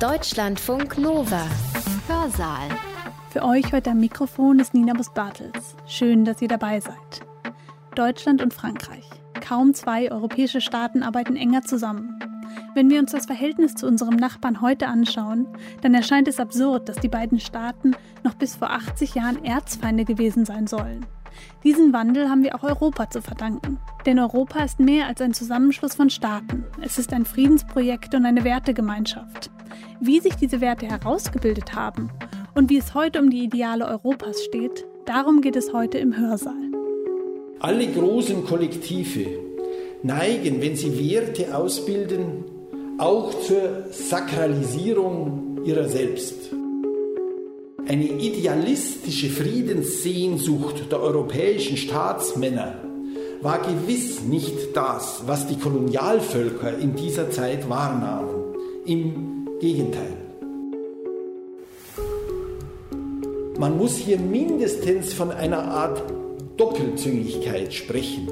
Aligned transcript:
Deutschlandfunk 0.00 0.98
Nova. 0.98 1.46
Hörsaal. 2.08 2.68
Für 3.30 3.44
euch 3.44 3.72
heute 3.72 3.92
am 3.92 4.00
Mikrofon 4.00 4.58
ist 4.58 4.74
Nina 4.74 4.92
Bus-Bartels. 4.92 5.76
Schön, 5.86 6.24
dass 6.24 6.42
ihr 6.42 6.48
dabei 6.48 6.80
seid. 6.80 7.22
Deutschland 7.94 8.42
und 8.42 8.52
Frankreich. 8.52 9.08
Kaum 9.40 9.72
zwei 9.72 10.10
europäische 10.10 10.60
Staaten 10.60 11.04
arbeiten 11.04 11.36
enger 11.36 11.62
zusammen. 11.62 12.18
Wenn 12.74 12.90
wir 12.90 12.98
uns 12.98 13.12
das 13.12 13.26
Verhältnis 13.26 13.76
zu 13.76 13.86
unserem 13.86 14.16
Nachbarn 14.16 14.60
heute 14.60 14.88
anschauen, 14.88 15.46
dann 15.82 15.94
erscheint 15.94 16.26
es 16.26 16.40
absurd, 16.40 16.88
dass 16.88 16.96
die 16.96 17.08
beiden 17.08 17.38
Staaten 17.38 17.92
noch 18.24 18.34
bis 18.34 18.56
vor 18.56 18.70
80 18.70 19.14
Jahren 19.14 19.44
Erzfeinde 19.44 20.04
gewesen 20.04 20.44
sein 20.44 20.66
sollen. 20.66 21.06
Diesen 21.62 21.92
Wandel 21.92 22.28
haben 22.28 22.42
wir 22.42 22.54
auch 22.54 22.62
Europa 22.62 23.10
zu 23.10 23.22
verdanken. 23.22 23.78
Denn 24.06 24.18
Europa 24.18 24.62
ist 24.62 24.80
mehr 24.80 25.06
als 25.06 25.20
ein 25.20 25.34
Zusammenschluss 25.34 25.94
von 25.94 26.10
Staaten. 26.10 26.64
Es 26.82 26.98
ist 26.98 27.12
ein 27.12 27.24
Friedensprojekt 27.24 28.14
und 28.14 28.26
eine 28.26 28.44
Wertegemeinschaft. 28.44 29.50
Wie 30.00 30.20
sich 30.20 30.34
diese 30.34 30.60
Werte 30.60 30.86
herausgebildet 30.86 31.74
haben 31.74 32.10
und 32.54 32.70
wie 32.70 32.78
es 32.78 32.94
heute 32.94 33.20
um 33.20 33.30
die 33.30 33.44
Ideale 33.44 33.86
Europas 33.86 34.42
steht, 34.44 34.84
darum 35.06 35.40
geht 35.40 35.56
es 35.56 35.72
heute 35.72 35.98
im 35.98 36.16
Hörsaal. 36.16 36.54
Alle 37.60 37.86
großen 37.86 38.44
Kollektive 38.44 39.26
neigen, 40.02 40.60
wenn 40.60 40.76
sie 40.76 40.98
Werte 41.10 41.56
ausbilden, 41.56 42.44
auch 42.98 43.32
zur 43.40 43.86
Sakralisierung 43.90 45.64
ihrer 45.64 45.88
selbst. 45.88 46.52
Eine 47.86 48.04
idealistische 48.04 49.28
Friedenssehnsucht 49.28 50.90
der 50.90 51.02
europäischen 51.02 51.76
Staatsmänner 51.76 52.76
war 53.42 53.58
gewiss 53.58 54.22
nicht 54.22 54.74
das, 54.74 55.22
was 55.26 55.46
die 55.46 55.58
Kolonialvölker 55.58 56.78
in 56.78 56.96
dieser 56.96 57.30
Zeit 57.30 57.68
wahrnahmen. 57.68 58.54
Im 58.86 59.48
Gegenteil. 59.60 60.16
Man 63.58 63.76
muss 63.76 63.96
hier 63.96 64.18
mindestens 64.18 65.12
von 65.12 65.30
einer 65.30 65.62
Art 65.62 66.02
Doppelzüngigkeit 66.56 67.74
sprechen, 67.74 68.28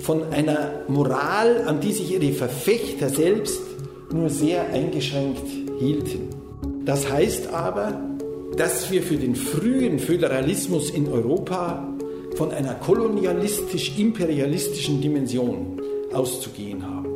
von 0.00 0.24
einer 0.32 0.82
Moral, 0.88 1.64
an 1.66 1.80
die 1.80 1.92
sich 1.92 2.12
ihre 2.12 2.32
Verfechter 2.34 3.08
selbst 3.08 3.62
nur 4.12 4.28
sehr 4.28 4.68
eingeschränkt 4.68 5.48
hielten. 5.80 6.28
Das 6.84 7.10
heißt 7.10 7.52
aber, 7.54 8.11
dass 8.56 8.90
wir 8.90 9.02
für 9.02 9.16
den 9.16 9.34
frühen 9.34 9.98
Föderalismus 9.98 10.90
in 10.90 11.08
Europa 11.08 11.88
von 12.36 12.52
einer 12.52 12.74
kolonialistisch-imperialistischen 12.74 15.00
Dimension 15.00 15.80
auszugehen 16.12 16.86
haben. 16.86 17.08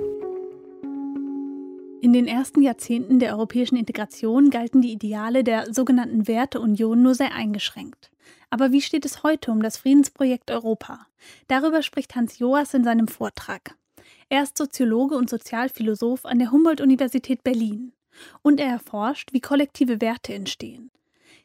In 2.00 2.12
den 2.12 2.26
ersten 2.26 2.62
Jahrzehnten 2.62 3.18
der 3.18 3.32
europäischen 3.32 3.76
Integration 3.76 4.48
galten 4.50 4.80
die 4.80 4.92
Ideale 4.92 5.44
der 5.44 5.74
sogenannten 5.74 6.26
Werteunion 6.28 7.02
nur 7.02 7.14
sehr 7.14 7.34
eingeschränkt. 7.34 8.10
Aber 8.48 8.72
wie 8.72 8.80
steht 8.80 9.04
es 9.04 9.22
heute 9.22 9.50
um 9.50 9.62
das 9.62 9.76
Friedensprojekt 9.76 10.50
Europa? 10.50 11.06
Darüber 11.48 11.82
spricht 11.82 12.14
Hans 12.14 12.38
Joas 12.38 12.72
in 12.74 12.84
seinem 12.84 13.08
Vortrag. 13.08 13.74
Er 14.28 14.42
ist 14.42 14.56
Soziologe 14.56 15.16
und 15.16 15.28
Sozialphilosoph 15.28 16.24
an 16.24 16.38
der 16.38 16.52
Humboldt-Universität 16.52 17.42
Berlin. 17.42 17.92
Und 18.42 18.60
er 18.60 18.68
erforscht, 18.68 19.32
wie 19.32 19.40
kollektive 19.40 20.00
Werte 20.00 20.32
entstehen. 20.32 20.90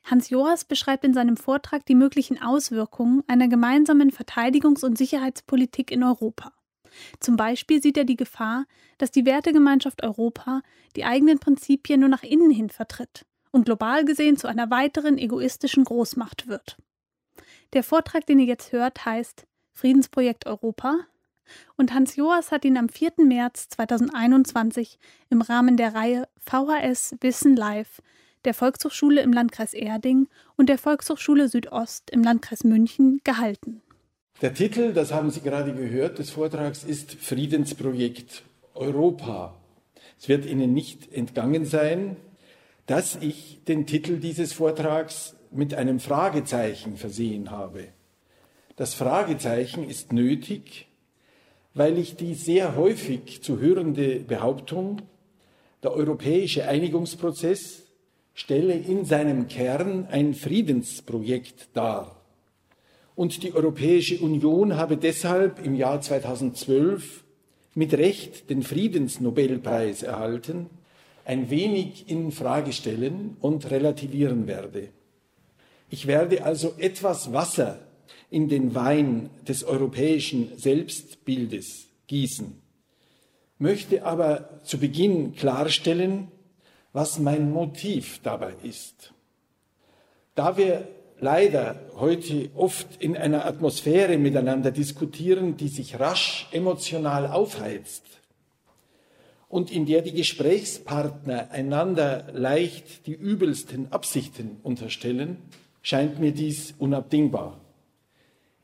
Hans 0.03 0.29
Joas 0.29 0.65
beschreibt 0.65 1.03
in 1.03 1.13
seinem 1.13 1.37
Vortrag 1.37 1.85
die 1.85 1.95
möglichen 1.95 2.41
Auswirkungen 2.41 3.23
einer 3.27 3.47
gemeinsamen 3.47 4.11
Verteidigungs- 4.11 4.83
und 4.83 4.97
Sicherheitspolitik 4.97 5.91
in 5.91 6.03
Europa. 6.03 6.51
Zum 7.19 7.37
Beispiel 7.37 7.81
sieht 7.81 7.97
er 7.97 8.03
die 8.03 8.17
Gefahr, 8.17 8.65
dass 8.97 9.11
die 9.11 9.25
Wertegemeinschaft 9.25 10.03
Europa 10.03 10.61
die 10.95 11.05
eigenen 11.05 11.39
Prinzipien 11.39 11.99
nur 11.99 12.09
nach 12.09 12.23
innen 12.23 12.51
hin 12.51 12.69
vertritt 12.69 13.25
und 13.51 13.65
global 13.65 14.05
gesehen 14.05 14.37
zu 14.37 14.47
einer 14.47 14.69
weiteren 14.69 15.17
egoistischen 15.17 15.83
Großmacht 15.83 16.47
wird. 16.47 16.77
Der 17.73 17.83
Vortrag, 17.83 18.25
den 18.25 18.39
ihr 18.39 18.45
jetzt 18.45 18.71
hört, 18.71 19.05
heißt 19.05 19.45
Friedensprojekt 19.71 20.45
Europa 20.45 20.99
und 21.77 21.93
Hans 21.93 22.15
Joas 22.15 22.51
hat 22.51 22.65
ihn 22.65 22.77
am 22.77 22.89
4. 22.89 23.13
März 23.17 23.69
2021 23.69 24.99
im 25.29 25.41
Rahmen 25.41 25.77
der 25.77 25.93
Reihe 25.95 26.27
VHS 26.39 27.15
Wissen 27.21 27.55
Live 27.55 28.01
der 28.45 28.53
Volkshochschule 28.53 29.21
im 29.21 29.33
Landkreis 29.33 29.73
Erding 29.73 30.27
und 30.57 30.69
der 30.69 30.77
Volkshochschule 30.77 31.47
Südost 31.47 32.09
im 32.11 32.23
Landkreis 32.23 32.63
München 32.63 33.21
gehalten. 33.23 33.81
Der 34.41 34.53
Titel, 34.53 34.93
das 34.93 35.13
haben 35.13 35.29
Sie 35.29 35.41
gerade 35.41 35.73
gehört, 35.73 36.17
des 36.17 36.31
Vortrags 36.31 36.83
ist 36.83 37.13
Friedensprojekt 37.13 38.43
Europa. 38.73 39.55
Es 40.19 40.29
wird 40.29 40.45
Ihnen 40.45 40.73
nicht 40.73 41.11
entgangen 41.13 41.65
sein, 41.65 42.15
dass 42.87 43.17
ich 43.17 43.63
den 43.67 43.85
Titel 43.85 44.17
dieses 44.17 44.53
Vortrags 44.53 45.35
mit 45.51 45.73
einem 45.73 45.99
Fragezeichen 45.99 46.97
versehen 46.97 47.51
habe. 47.51 47.89
Das 48.75 48.93
Fragezeichen 48.93 49.87
ist 49.87 50.11
nötig, 50.11 50.87
weil 51.73 51.97
ich 51.97 52.15
die 52.15 52.33
sehr 52.33 52.75
häufig 52.75 53.43
zu 53.43 53.59
hörende 53.59 54.19
Behauptung, 54.21 55.01
der 55.83 55.93
europäische 55.93 56.67
Einigungsprozess 56.67 57.83
stelle 58.41 58.73
in 58.73 59.05
seinem 59.05 59.47
Kern 59.47 60.07
ein 60.09 60.33
Friedensprojekt 60.33 61.69
dar. 61.73 62.19
Und 63.15 63.43
die 63.43 63.53
Europäische 63.53 64.17
Union 64.17 64.77
habe 64.77 64.97
deshalb 64.97 65.63
im 65.63 65.75
Jahr 65.75 66.01
2012 66.01 67.23
mit 67.75 67.93
Recht 67.93 68.49
den 68.49 68.63
Friedensnobelpreis 68.63 70.01
erhalten, 70.01 70.71
ein 71.23 71.51
wenig 71.51 72.09
in 72.09 72.31
Frage 72.31 72.73
stellen 72.73 73.37
und 73.41 73.69
relativieren 73.69 74.47
werde. 74.47 74.89
Ich 75.91 76.07
werde 76.07 76.43
also 76.43 76.73
etwas 76.79 77.31
Wasser 77.31 77.79
in 78.31 78.49
den 78.49 78.73
Wein 78.73 79.29
des 79.47 79.63
europäischen 79.63 80.57
Selbstbildes 80.57 81.89
gießen, 82.07 82.59
möchte 83.59 84.03
aber 84.03 84.61
zu 84.63 84.79
Beginn 84.79 85.35
klarstellen, 85.35 86.29
was 86.93 87.19
mein 87.19 87.51
Motiv 87.51 88.19
dabei 88.23 88.53
ist. 88.63 89.13
Da 90.35 90.57
wir 90.57 90.87
leider 91.19 91.79
heute 91.95 92.49
oft 92.55 93.01
in 93.01 93.15
einer 93.15 93.45
Atmosphäre 93.45 94.17
miteinander 94.17 94.71
diskutieren, 94.71 95.55
die 95.57 95.67
sich 95.67 95.99
rasch 95.99 96.47
emotional 96.51 97.27
aufheizt 97.27 98.03
und 99.47 99.71
in 99.71 99.85
der 99.85 100.01
die 100.01 100.13
Gesprächspartner 100.13 101.51
einander 101.51 102.27
leicht 102.33 103.05
die 103.05 103.13
übelsten 103.13 103.91
Absichten 103.91 104.57
unterstellen, 104.63 105.37
scheint 105.81 106.19
mir 106.19 106.31
dies 106.31 106.73
unabdingbar. 106.79 107.59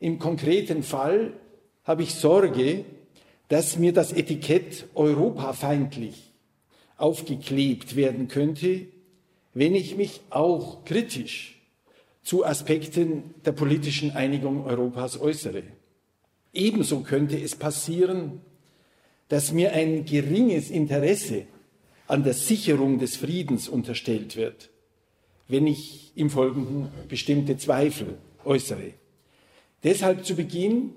Im 0.00 0.18
konkreten 0.18 0.82
Fall 0.82 1.32
habe 1.84 2.02
ich 2.02 2.14
Sorge, 2.14 2.84
dass 3.48 3.78
mir 3.78 3.92
das 3.92 4.12
Etikett 4.12 4.86
europafeindlich 4.94 6.27
aufgeklebt 6.98 7.96
werden 7.96 8.28
könnte, 8.28 8.86
wenn 9.54 9.74
ich 9.74 9.96
mich 9.96 10.20
auch 10.28 10.84
kritisch 10.84 11.60
zu 12.22 12.44
Aspekten 12.44 13.34
der 13.46 13.52
politischen 13.52 14.10
Einigung 14.10 14.66
Europas 14.66 15.18
äußere. 15.18 15.62
Ebenso 16.52 17.00
könnte 17.00 17.40
es 17.40 17.56
passieren, 17.56 18.40
dass 19.28 19.52
mir 19.52 19.72
ein 19.72 20.04
geringes 20.04 20.70
Interesse 20.70 21.46
an 22.06 22.24
der 22.24 22.34
Sicherung 22.34 22.98
des 22.98 23.16
Friedens 23.16 23.68
unterstellt 23.68 24.36
wird, 24.36 24.70
wenn 25.46 25.66
ich 25.66 26.12
im 26.14 26.30
Folgenden 26.30 26.88
bestimmte 27.08 27.56
Zweifel 27.56 28.18
äußere. 28.44 28.94
Deshalb 29.84 30.24
zu 30.24 30.34
Beginn 30.34 30.94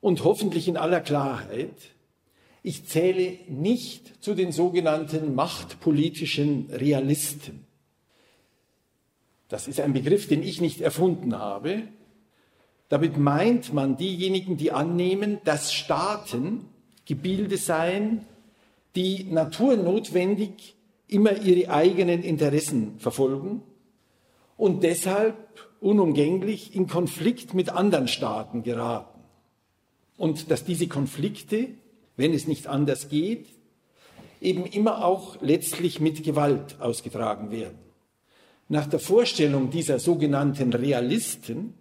und 0.00 0.24
hoffentlich 0.24 0.68
in 0.68 0.76
aller 0.76 1.00
Klarheit, 1.00 1.74
ich 2.62 2.86
zähle 2.86 3.38
nicht 3.48 4.22
zu 4.22 4.34
den 4.34 4.52
sogenannten 4.52 5.34
machtpolitischen 5.34 6.70
Realisten. 6.70 7.64
Das 9.48 9.68
ist 9.68 9.80
ein 9.80 9.92
Begriff, 9.92 10.28
den 10.28 10.42
ich 10.42 10.60
nicht 10.60 10.80
erfunden 10.80 11.38
habe. 11.38 11.82
Damit 12.88 13.16
meint 13.18 13.72
man 13.74 13.96
diejenigen, 13.96 14.56
die 14.56 14.72
annehmen, 14.72 15.38
dass 15.44 15.72
Staaten 15.72 16.66
Gebilde 17.04 17.56
seien, 17.56 18.24
die 18.94 19.24
naturnotwendig 19.24 20.76
immer 21.08 21.36
ihre 21.36 21.70
eigenen 21.70 22.22
Interessen 22.22 22.98
verfolgen 22.98 23.62
und 24.56 24.84
deshalb 24.84 25.36
unumgänglich 25.80 26.76
in 26.76 26.86
Konflikt 26.86 27.54
mit 27.54 27.70
anderen 27.70 28.08
Staaten 28.08 28.62
geraten. 28.62 29.20
Und 30.16 30.50
dass 30.50 30.64
diese 30.64 30.86
Konflikte 30.86 31.70
wenn 32.16 32.32
es 32.32 32.46
nicht 32.46 32.66
anders 32.66 33.08
geht, 33.08 33.46
eben 34.40 34.66
immer 34.66 35.04
auch 35.04 35.40
letztlich 35.40 36.00
mit 36.00 36.22
Gewalt 36.24 36.80
ausgetragen 36.80 37.50
werden. 37.50 37.78
Nach 38.68 38.86
der 38.86 39.00
Vorstellung 39.00 39.70
dieser 39.70 39.98
sogenannten 39.98 40.72
Realisten 40.72 41.74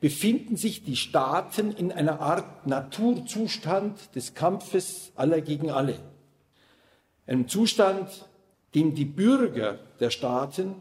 befinden 0.00 0.56
sich 0.56 0.82
die 0.82 0.96
Staaten 0.96 1.70
in 1.72 1.92
einer 1.92 2.20
Art 2.20 2.66
Naturzustand 2.66 4.14
des 4.14 4.34
Kampfes 4.34 5.12
aller 5.14 5.40
gegen 5.40 5.70
alle. 5.70 5.98
Ein 7.26 7.48
Zustand, 7.48 8.28
dem 8.74 8.94
die 8.94 9.04
Bürger 9.04 9.78
der 10.00 10.10
Staaten 10.10 10.74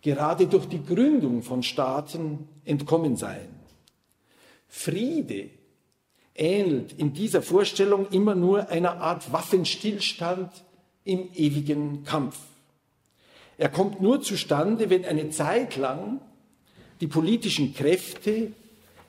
gerade 0.00 0.46
durch 0.46 0.66
die 0.66 0.84
Gründung 0.84 1.42
von 1.42 1.62
Staaten 1.62 2.48
entkommen 2.64 3.16
seien. 3.16 3.50
Friede 4.68 5.50
ähnelt 6.34 6.92
in 6.98 7.12
dieser 7.12 7.42
Vorstellung 7.42 8.08
immer 8.10 8.34
nur 8.34 8.68
einer 8.68 9.00
Art 9.00 9.32
Waffenstillstand 9.32 10.50
im 11.04 11.28
ewigen 11.34 12.04
Kampf. 12.04 12.38
Er 13.58 13.68
kommt 13.68 14.00
nur 14.00 14.22
zustande, 14.22 14.90
wenn 14.90 15.04
eine 15.04 15.30
Zeit 15.30 15.76
lang 15.76 16.20
die 17.00 17.06
politischen 17.06 17.74
Kräfte 17.74 18.52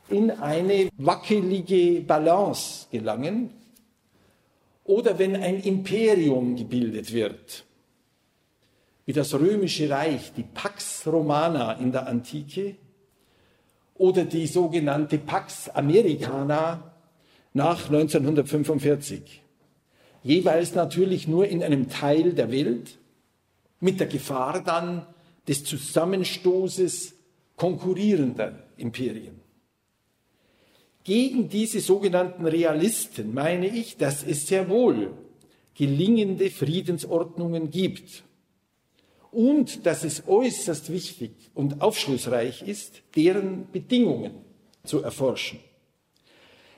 in 0.09 0.31
eine 0.31 0.89
wackelige 0.97 2.01
Balance 2.01 2.87
gelangen 2.91 3.51
oder 4.83 5.17
wenn 5.17 5.35
ein 5.35 5.61
Imperium 5.61 6.55
gebildet 6.55 7.13
wird, 7.13 7.63
wie 9.05 9.13
das 9.13 9.33
römische 9.33 9.89
Reich, 9.89 10.33
die 10.35 10.43
Pax 10.43 11.07
Romana 11.07 11.73
in 11.73 11.91
der 11.91 12.07
Antike 12.07 12.75
oder 13.95 14.25
die 14.25 14.47
sogenannte 14.47 15.17
Pax 15.17 15.69
Americana 15.69 16.92
nach 17.53 17.85
1945. 17.89 19.41
Jeweils 20.23 20.73
natürlich 20.75 21.27
nur 21.27 21.47
in 21.47 21.63
einem 21.63 21.89
Teil 21.89 22.33
der 22.33 22.51
Welt, 22.51 22.97
mit 23.79 23.99
der 23.99 24.07
Gefahr 24.07 24.63
dann 24.63 25.05
des 25.47 25.65
Zusammenstoßes 25.65 27.15
konkurrierender 27.55 28.63
Imperien. 28.77 29.41
Gegen 31.03 31.49
diese 31.49 31.81
sogenannten 31.81 32.45
Realisten 32.45 33.33
meine 33.33 33.67
ich, 33.67 33.97
dass 33.97 34.23
es 34.23 34.47
sehr 34.47 34.69
wohl 34.69 35.11
gelingende 35.75 36.49
Friedensordnungen 36.49 37.69
gibt 37.71 38.23
und 39.31 39.85
dass 39.85 40.03
es 40.03 40.27
äußerst 40.27 40.91
wichtig 40.91 41.31
und 41.53 41.81
aufschlussreich 41.81 42.61
ist, 42.61 43.01
deren 43.15 43.69
Bedingungen 43.71 44.31
zu 44.85 45.01
erforschen. 45.01 45.59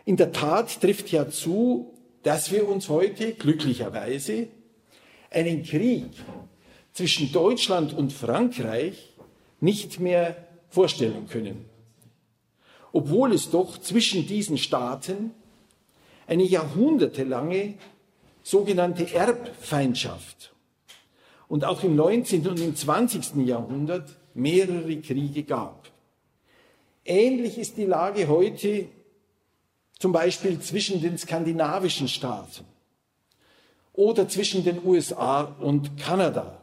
In 0.05 0.17
der 0.17 0.31
Tat 0.31 0.81
trifft 0.81 1.11
ja 1.11 1.29
zu, 1.29 1.91
dass 2.21 2.51
wir 2.51 2.69
uns 2.69 2.89
heute 2.89 3.33
glücklicherweise 3.33 4.47
einen 5.31 5.63
Krieg 5.63 6.05
zwischen 6.93 7.31
Deutschland 7.31 7.93
und 7.93 8.13
Frankreich 8.13 9.13
nicht 9.59 9.99
mehr 9.99 10.37
vorstellen 10.69 11.27
können. 11.27 11.65
Obwohl 12.93 13.33
es 13.33 13.49
doch 13.49 13.79
zwischen 13.79 14.27
diesen 14.27 14.57
Staaten 14.57 15.31
eine 16.27 16.43
jahrhundertelange 16.43 17.73
sogenannte 18.43 19.11
Erbfeindschaft 19.13 20.53
und 21.47 21.65
auch 21.65 21.83
im 21.83 21.95
19. 21.95 22.47
und 22.47 22.59
im 22.59 22.75
20. 22.75 23.45
Jahrhundert 23.45 24.15
mehrere 24.35 24.97
Kriege 24.97 25.43
gab. 25.43 25.89
Ähnlich 27.03 27.57
ist 27.57 27.77
die 27.77 27.85
Lage 27.85 28.27
heute 28.27 28.87
zum 29.99 30.11
Beispiel 30.11 30.59
zwischen 30.59 31.01
den 31.01 31.17
skandinavischen 31.17 32.07
Staaten 32.07 32.65
oder 33.93 34.27
zwischen 34.27 34.63
den 34.63 34.85
USA 34.85 35.43
und 35.59 35.97
Kanada. 35.97 36.61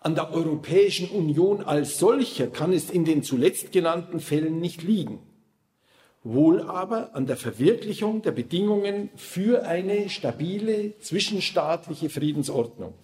An 0.00 0.14
der 0.14 0.32
Europäischen 0.32 1.08
Union 1.08 1.64
als 1.64 1.98
solcher 1.98 2.46
kann 2.46 2.72
es 2.72 2.90
in 2.90 3.04
den 3.04 3.22
zuletzt 3.22 3.72
genannten 3.72 4.20
Fällen 4.20 4.60
nicht 4.60 4.82
liegen, 4.82 5.18
wohl 6.22 6.62
aber 6.62 7.14
an 7.14 7.26
der 7.26 7.36
Verwirklichung 7.36 8.22
der 8.22 8.32
Bedingungen 8.32 9.10
für 9.16 9.66
eine 9.66 10.08
stabile 10.08 10.98
zwischenstaatliche 11.00 12.10
Friedensordnung. 12.10 12.94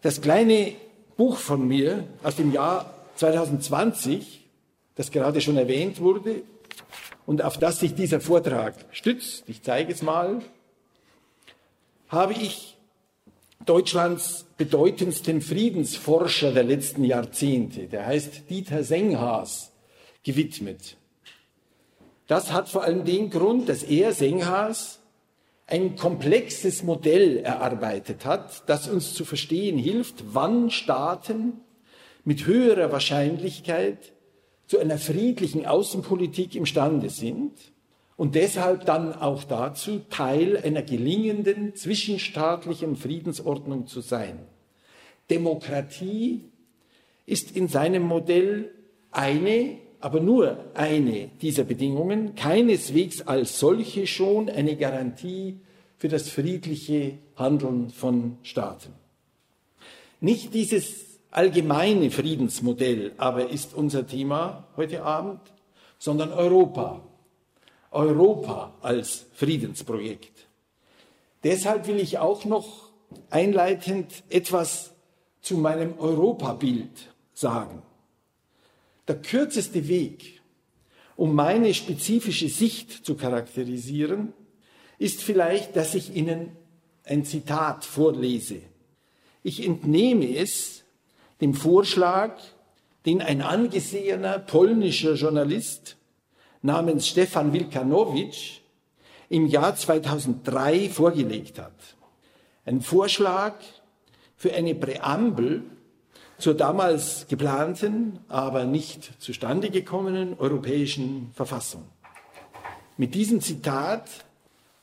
Das 0.00 0.20
kleine 0.20 0.72
Buch 1.16 1.36
von 1.36 1.68
mir 1.68 2.04
aus 2.22 2.36
dem 2.36 2.52
Jahr 2.52 2.94
2020, 3.16 4.48
das 4.94 5.10
gerade 5.10 5.40
schon 5.42 5.58
erwähnt 5.58 6.00
wurde, 6.00 6.42
und 7.30 7.42
auf 7.42 7.58
das 7.58 7.78
sich 7.78 7.94
dieser 7.94 8.20
Vortrag 8.20 8.74
stützt, 8.90 9.44
ich 9.46 9.62
zeige 9.62 9.92
es 9.92 10.02
mal, 10.02 10.42
habe 12.08 12.32
ich 12.32 12.76
Deutschlands 13.64 14.46
bedeutendsten 14.56 15.40
Friedensforscher 15.40 16.50
der 16.50 16.64
letzten 16.64 17.04
Jahrzehnte, 17.04 17.86
der 17.86 18.04
heißt 18.06 18.50
Dieter 18.50 18.82
Senghas, 18.82 19.70
gewidmet. 20.24 20.96
Das 22.26 22.50
hat 22.50 22.68
vor 22.68 22.82
allem 22.82 23.04
den 23.04 23.30
Grund, 23.30 23.68
dass 23.68 23.84
er, 23.84 24.12
Senghas, 24.12 24.98
ein 25.68 25.94
komplexes 25.94 26.82
Modell 26.82 27.36
erarbeitet 27.36 28.24
hat, 28.24 28.68
das 28.68 28.88
uns 28.88 29.14
zu 29.14 29.24
verstehen 29.24 29.78
hilft, 29.78 30.34
wann 30.34 30.72
Staaten 30.72 31.60
mit 32.24 32.46
höherer 32.46 32.90
Wahrscheinlichkeit 32.90 34.14
zu 34.70 34.78
einer 34.78 34.98
friedlichen 34.98 35.66
Außenpolitik 35.66 36.54
imstande 36.54 37.10
sind 37.10 37.50
und 38.16 38.36
deshalb 38.36 38.84
dann 38.84 39.12
auch 39.12 39.42
dazu, 39.42 40.02
Teil 40.10 40.56
einer 40.56 40.82
gelingenden 40.82 41.74
zwischenstaatlichen 41.74 42.94
Friedensordnung 42.94 43.88
zu 43.88 44.00
sein. 44.00 44.38
Demokratie 45.28 46.44
ist 47.26 47.56
in 47.56 47.66
seinem 47.66 48.04
Modell 48.04 48.70
eine, 49.10 49.78
aber 49.98 50.20
nur 50.20 50.64
eine 50.74 51.32
dieser 51.42 51.64
Bedingungen, 51.64 52.36
keineswegs 52.36 53.22
als 53.22 53.58
solche 53.58 54.06
schon 54.06 54.48
eine 54.48 54.76
Garantie 54.76 55.58
für 55.98 56.06
das 56.06 56.28
friedliche 56.28 57.18
Handeln 57.34 57.90
von 57.90 58.36
Staaten. 58.44 58.92
Nicht 60.20 60.54
dieses 60.54 61.09
allgemeine 61.30 62.10
Friedensmodell 62.10 63.12
aber 63.16 63.50
ist 63.50 63.74
unser 63.74 64.06
Thema 64.06 64.68
heute 64.76 65.02
Abend, 65.02 65.40
sondern 65.98 66.32
Europa. 66.32 67.02
Europa 67.90 68.74
als 68.82 69.26
Friedensprojekt. 69.34 70.48
Deshalb 71.42 71.86
will 71.86 71.98
ich 71.98 72.18
auch 72.18 72.44
noch 72.44 72.90
einleitend 73.30 74.22
etwas 74.28 74.92
zu 75.40 75.56
meinem 75.56 75.98
Europabild 75.98 77.12
sagen. 77.32 77.82
Der 79.08 79.20
kürzeste 79.20 79.88
Weg, 79.88 80.40
um 81.16 81.34
meine 81.34 81.74
spezifische 81.74 82.48
Sicht 82.48 83.04
zu 83.04 83.16
charakterisieren, 83.16 84.32
ist 84.98 85.22
vielleicht, 85.22 85.74
dass 85.76 85.94
ich 85.94 86.14
Ihnen 86.14 86.52
ein 87.04 87.24
Zitat 87.24 87.84
vorlese. 87.84 88.60
Ich 89.42 89.66
entnehme 89.66 90.36
es 90.36 90.79
dem 91.40 91.54
Vorschlag, 91.54 92.32
den 93.06 93.22
ein 93.22 93.42
angesehener 93.42 94.38
polnischer 94.38 95.14
Journalist 95.14 95.96
namens 96.62 97.08
Stefan 97.08 97.52
Wilkanowitsch 97.52 98.60
im 99.28 99.46
Jahr 99.46 99.74
2003 99.74 100.90
vorgelegt 100.90 101.58
hat. 101.58 101.72
Ein 102.66 102.82
Vorschlag 102.82 103.54
für 104.36 104.52
eine 104.52 104.74
Präambel 104.74 105.62
zur 106.38 106.54
damals 106.54 107.26
geplanten, 107.28 108.18
aber 108.28 108.64
nicht 108.64 109.20
zustande 109.20 109.70
gekommenen 109.70 110.38
europäischen 110.38 111.30
Verfassung. 111.34 111.84
Mit 112.96 113.14
diesem 113.14 113.40
Zitat 113.40 114.04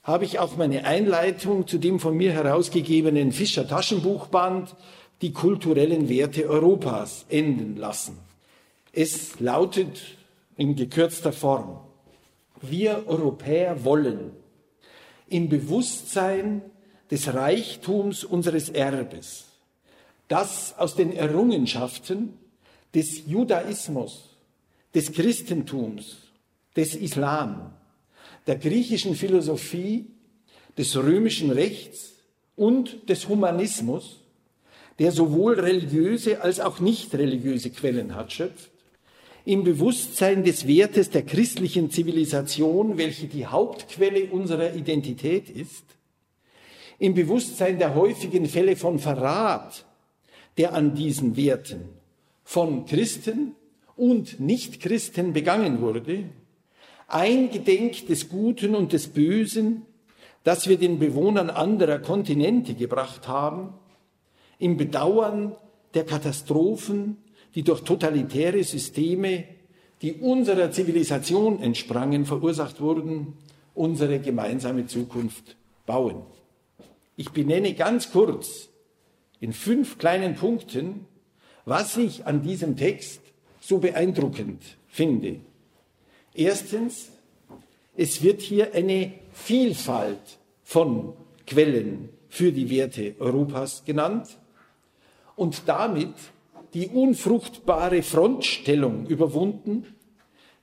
habe 0.04 0.26
ich 0.26 0.40
auch 0.40 0.56
meine 0.56 0.86
Einleitung 0.86 1.68
zu 1.68 1.78
dem 1.78 2.00
von 2.00 2.16
mir 2.16 2.32
herausgegebenen 2.32 3.32
Fischer 3.32 3.68
Taschenbuchband 3.68 4.76
die 5.22 5.34
kulturellen 5.34 6.10
Werte 6.10 6.48
Europas 6.48 7.26
enden 7.30 7.76
lassen. 7.76 8.18
Es 8.94 9.40
lautet 9.40 10.02
in 10.56 10.76
gekürzter 10.76 11.34
Form, 11.34 11.80
wir 12.62 13.04
Europäer 13.08 13.84
wollen 13.84 14.32
im 15.30 15.50
Bewusstsein 15.50 16.62
des 17.12 17.34
Reichtums 17.34 18.24
unseres 18.24 18.70
Erbes, 18.70 19.46
das 20.28 20.78
aus 20.78 20.96
den 20.96 21.14
Errungenschaften 21.14 22.34
des 22.94 23.28
Judaismus, 23.28 24.30
des 24.94 25.12
Christentums, 25.12 26.18
des 26.76 26.96
Islam, 26.96 27.74
der 28.46 28.58
griechischen 28.58 29.16
Philosophie, 29.16 30.08
des 30.78 30.96
römischen 30.96 31.52
Rechts 31.52 32.14
und 32.56 33.10
des 33.10 33.28
Humanismus 33.28 34.22
der 35.00 35.12
sowohl 35.12 35.60
religiöse 35.60 36.42
als 36.42 36.60
auch 36.60 36.80
nicht 36.80 37.14
religiöse 37.14 37.70
Quellen 37.70 38.16
hat, 38.16 38.34
schöpft, 38.34 38.72
im 39.46 39.64
Bewusstsein 39.64 40.44
des 40.44 40.68
Wertes 40.68 41.10
der 41.10 41.22
christlichen 41.22 41.90
Zivilisation, 41.90 42.98
welche 42.98 43.28
die 43.28 43.46
Hauptquelle 43.46 44.26
unserer 44.26 44.74
Identität 44.74 45.50
ist, 45.50 45.86
im 47.00 47.14
Bewusstsein 47.14 47.80
der 47.80 47.96
häufigen 47.96 48.48
Fälle 48.48 48.76
von 48.76 49.00
Verrat, 49.00 49.86
der 50.58 50.74
an 50.74 50.96
diesen 50.96 51.38
Werten 51.38 51.90
von 52.44 52.86
Christen 52.86 53.56
und 53.96 54.40
Nichtchristen 54.40 55.32
begangen 55.32 55.80
wurde, 55.80 56.26
eingedenk 57.08 58.08
des 58.08 58.30
Guten 58.30 58.76
und 58.76 58.94
des 58.94 59.08
Bösen, 59.08 59.86
das 60.44 60.68
wir 60.68 60.78
den 60.78 61.00
Bewohnern 61.00 61.50
anderer 61.50 62.00
Kontinente 62.00 62.74
gebracht 62.74 63.28
haben, 63.28 63.74
im 64.60 64.78
Bedauern 64.78 65.56
der 65.94 66.06
Katastrophen, 66.06 67.18
die 67.56 67.64
durch 67.64 67.82
totalitäre 67.82 68.64
Systeme, 68.64 69.46
die 70.02 70.14
unserer 70.14 70.72
Zivilisation 70.72 71.62
entsprangen, 71.62 72.26
verursacht 72.26 72.82
wurden, 72.82 73.34
unsere 73.74 74.20
gemeinsame 74.20 74.86
Zukunft 74.88 75.56
bauen. 75.86 76.24
Ich 77.16 77.32
benenne 77.32 77.74
ganz 77.74 78.12
kurz 78.12 78.70
in 79.40 79.54
fünf 79.54 79.98
kleinen 79.98 80.36
Punkten, 80.36 81.06
was 81.66 81.98
ich 81.98 82.26
an 82.26 82.44
diesem 82.44 82.78
Text 82.78 83.22
so 83.60 83.80
beeindruckend 83.80 84.62
finde. 84.88 85.38
Erstens, 86.34 87.10
es 87.96 88.22
wird 88.22 88.42
hier 88.42 88.74
eine 88.74 89.14
Vielfalt 89.34 90.38
von 90.64 91.14
Quellen 91.48 92.10
für 92.30 92.52
die 92.52 92.70
Werte 92.70 93.16
Europas 93.20 93.84
genannt 93.84 94.38
und 95.38 95.64
damit 95.68 96.14
die 96.74 96.90
unfruchtbare 96.90 98.04
Frontstellung 98.04 99.06
überwunden, 99.08 99.86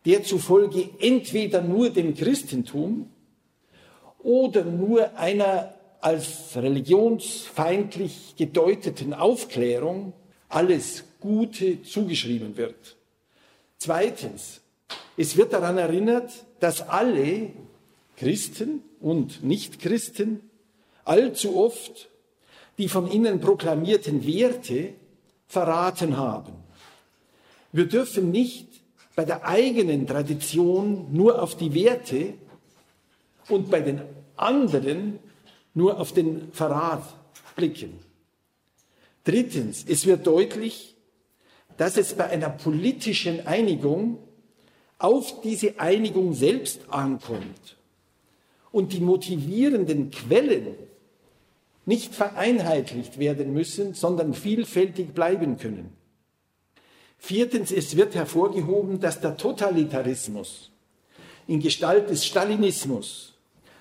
der 0.05 0.23
zufolge 0.23 0.91
entweder 1.01 1.63
nur 1.63 1.89
dem 1.89 2.15
Christentum 2.15 3.09
oder 4.19 4.65
nur 4.65 5.17
einer 5.17 5.75
als 6.03 6.55
religionsfeindlich 6.57 8.35
gedeuteten 8.37 9.15
Aufklärung 9.15 10.13
alles 10.51 11.05
Gute 11.21 11.83
zugeschrieben 11.83 12.59
wird. 12.59 12.97
Zweitens, 13.79 14.61
es 15.17 15.39
wird 15.39 15.55
daran 15.55 15.79
erinnert, 15.79 16.31
dass 16.61 16.87
alle 16.87 17.51
Christen 18.17 18.83
und 19.01 19.43
Nichtchristen 19.43 20.41
allzu 21.05 21.57
oft 21.57 22.11
die 22.79 22.89
von 22.89 23.11
ihnen 23.11 23.41
proklamierten 23.41 24.27
Werte 24.27 24.95
verraten 25.47 26.17
haben. 26.17 26.53
Wir 27.73 27.87
dürfen 27.87 28.31
nicht 28.31 28.69
bei 29.15 29.25
der 29.25 29.47
eigenen 29.47 30.07
Tradition 30.07 31.13
nur 31.13 31.41
auf 31.41 31.57
die 31.57 31.75
Werte 31.75 32.35
und 33.49 33.71
bei 33.71 33.81
den 33.81 34.03
anderen 34.37 35.19
nur 35.75 35.99
auf 35.99 36.13
den 36.13 36.53
Verrat 36.53 37.03
blicken. 37.57 37.99
Drittens, 39.25 39.85
es 39.89 40.07
wird 40.07 40.27
deutlich, 40.27 40.97
dass 41.77 41.97
es 41.97 42.15
bei 42.15 42.27
einer 42.27 42.51
politischen 42.51 43.47
Einigung 43.47 44.19
auf 44.99 45.41
diese 45.41 45.81
Einigung 45.81 46.35
selbst 46.35 46.81
ankommt 46.89 47.77
und 48.71 48.93
die 48.93 49.01
motivierenden 49.01 50.11
Quellen 50.11 50.75
nicht 51.87 52.15
vereinheitlicht 52.15 53.19
werden 53.19 53.53
müssen, 53.53 53.95
sondern 53.95 54.35
vielfältig 54.35 55.15
bleiben 55.15 55.59
können. 55.59 55.93
Viertens, 57.19 57.73
es 57.73 57.97
wird 57.97 58.15
hervorgehoben, 58.15 59.01
dass 59.01 59.21
der 59.21 59.37
Totalitarismus 59.37 60.71
in 61.47 61.61
Gestalt 61.61 62.11
des 62.11 62.25
Stalinismus, 62.25 63.35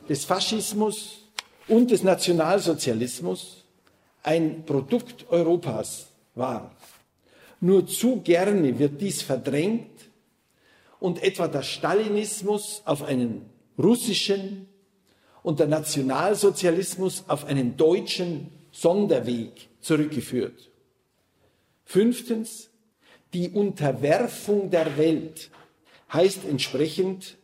des 0.07 0.25
Faschismus 0.25 1.27
und 1.67 1.91
des 1.91 2.03
Nationalsozialismus 2.03 3.63
ein 4.21 4.63
Produkt 4.65 5.29
Europas 5.29 6.07
war. 6.35 6.71
Nur 7.59 7.87
zu 7.87 8.21
gerne 8.21 8.77
wird 8.79 8.99
dies 8.99 9.21
verdrängt 9.21 10.09
und 10.99 11.23
etwa 11.23 11.47
der 11.47 11.63
Stalinismus 11.63 12.81
auf 12.85 13.03
einen 13.03 13.45
russischen 13.77 14.67
und 15.43 15.59
der 15.59 15.67
Nationalsozialismus 15.67 17.25
auf 17.27 17.45
einen 17.45 17.77
deutschen 17.77 18.49
Sonderweg 18.71 19.69
zurückgeführt. 19.81 20.71
Fünftens, 21.85 22.69
die 23.33 23.49
Unterwerfung 23.49 24.69
der 24.69 24.97
Welt 24.97 25.51
heißt 26.11 26.45
entsprechend 26.49 27.37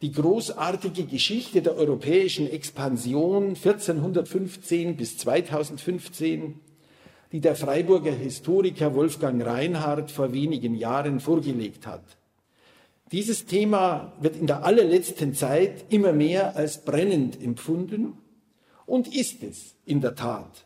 die 0.00 0.12
großartige 0.12 1.04
Geschichte 1.04 1.62
der 1.62 1.76
europäischen 1.76 2.50
Expansion 2.50 3.50
1415 3.50 4.96
bis 4.96 5.18
2015, 5.18 6.60
die 7.32 7.40
der 7.40 7.56
Freiburger 7.56 8.12
Historiker 8.12 8.94
Wolfgang 8.94 9.44
Reinhardt 9.44 10.10
vor 10.10 10.32
wenigen 10.32 10.74
Jahren 10.74 11.20
vorgelegt 11.20 11.86
hat. 11.86 12.04
Dieses 13.12 13.46
Thema 13.46 14.12
wird 14.20 14.36
in 14.36 14.46
der 14.46 14.64
allerletzten 14.64 15.34
Zeit 15.34 15.84
immer 15.90 16.12
mehr 16.12 16.56
als 16.56 16.84
brennend 16.84 17.40
empfunden 17.40 18.18
und 18.86 19.14
ist 19.14 19.42
es 19.42 19.74
in 19.84 20.00
der 20.00 20.14
Tat. 20.14 20.64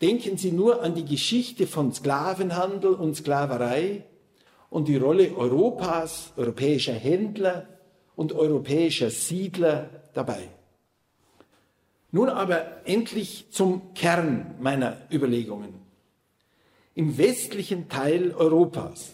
Denken 0.00 0.36
Sie 0.36 0.52
nur 0.52 0.82
an 0.82 0.94
die 0.94 1.04
Geschichte 1.04 1.66
von 1.66 1.92
Sklavenhandel 1.92 2.92
und 2.92 3.16
Sklaverei 3.16 4.04
und 4.70 4.88
die 4.88 4.96
Rolle 4.96 5.34
Europas, 5.36 6.32
europäischer 6.36 6.92
Händler 6.92 7.66
und 8.14 8.32
europäischer 8.32 9.10
Siedler 9.10 9.88
dabei. 10.14 10.48
Nun 12.12 12.28
aber 12.28 12.86
endlich 12.86 13.46
zum 13.50 13.94
Kern 13.94 14.54
meiner 14.60 14.96
Überlegungen. 15.10 15.74
Im 16.94 17.18
westlichen 17.18 17.88
Teil 17.88 18.32
Europas 18.32 19.12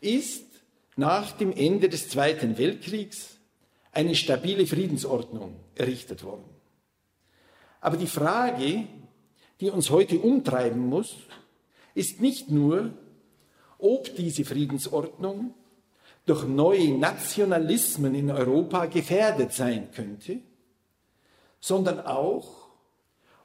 ist 0.00 0.43
nach 0.96 1.32
dem 1.32 1.52
Ende 1.52 1.88
des 1.88 2.08
Zweiten 2.08 2.58
Weltkriegs 2.58 3.38
eine 3.92 4.14
stabile 4.14 4.66
Friedensordnung 4.66 5.56
errichtet 5.74 6.24
worden. 6.24 6.44
Aber 7.80 7.96
die 7.96 8.06
Frage, 8.06 8.86
die 9.60 9.70
uns 9.70 9.90
heute 9.90 10.18
umtreiben 10.18 10.88
muss, 10.88 11.16
ist 11.94 12.20
nicht 12.20 12.50
nur, 12.50 12.92
ob 13.78 14.14
diese 14.16 14.44
Friedensordnung 14.44 15.54
durch 16.26 16.44
neue 16.44 16.96
Nationalismen 16.96 18.14
in 18.14 18.30
Europa 18.30 18.86
gefährdet 18.86 19.52
sein 19.52 19.90
könnte, 19.92 20.38
sondern 21.60 22.00
auch, 22.00 22.68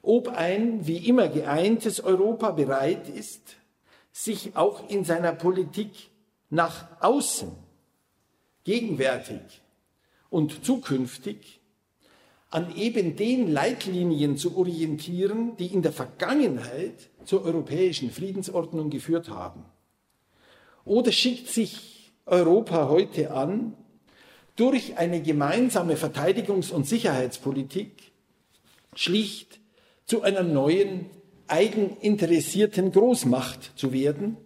ob 0.02 0.28
ein 0.28 0.86
wie 0.86 1.08
immer 1.08 1.28
geeintes 1.28 2.00
Europa 2.00 2.52
bereit 2.52 3.08
ist, 3.08 3.56
sich 4.12 4.56
auch 4.56 4.88
in 4.88 5.04
seiner 5.04 5.32
Politik 5.32 6.09
nach 6.50 6.86
außen, 7.00 7.50
gegenwärtig 8.64 9.40
und 10.28 10.64
zukünftig 10.64 11.60
an 12.50 12.74
eben 12.76 13.14
den 13.16 13.50
Leitlinien 13.52 14.36
zu 14.36 14.56
orientieren, 14.56 15.56
die 15.56 15.66
in 15.66 15.82
der 15.82 15.92
Vergangenheit 15.92 17.08
zur 17.24 17.44
europäischen 17.44 18.10
Friedensordnung 18.10 18.90
geführt 18.90 19.28
haben. 19.28 19.64
Oder 20.84 21.12
schickt 21.12 21.48
sich 21.48 22.12
Europa 22.26 22.88
heute 22.88 23.30
an, 23.30 23.74
durch 24.56 24.98
eine 24.98 25.22
gemeinsame 25.22 25.94
Verteidigungs- 25.94 26.72
und 26.72 26.86
Sicherheitspolitik 26.86 28.12
schlicht 28.94 29.60
zu 30.04 30.22
einer 30.22 30.42
neuen, 30.42 31.06
eigeninteressierten 31.46 32.92
Großmacht 32.92 33.72
zu 33.76 33.92
werden, 33.92 34.36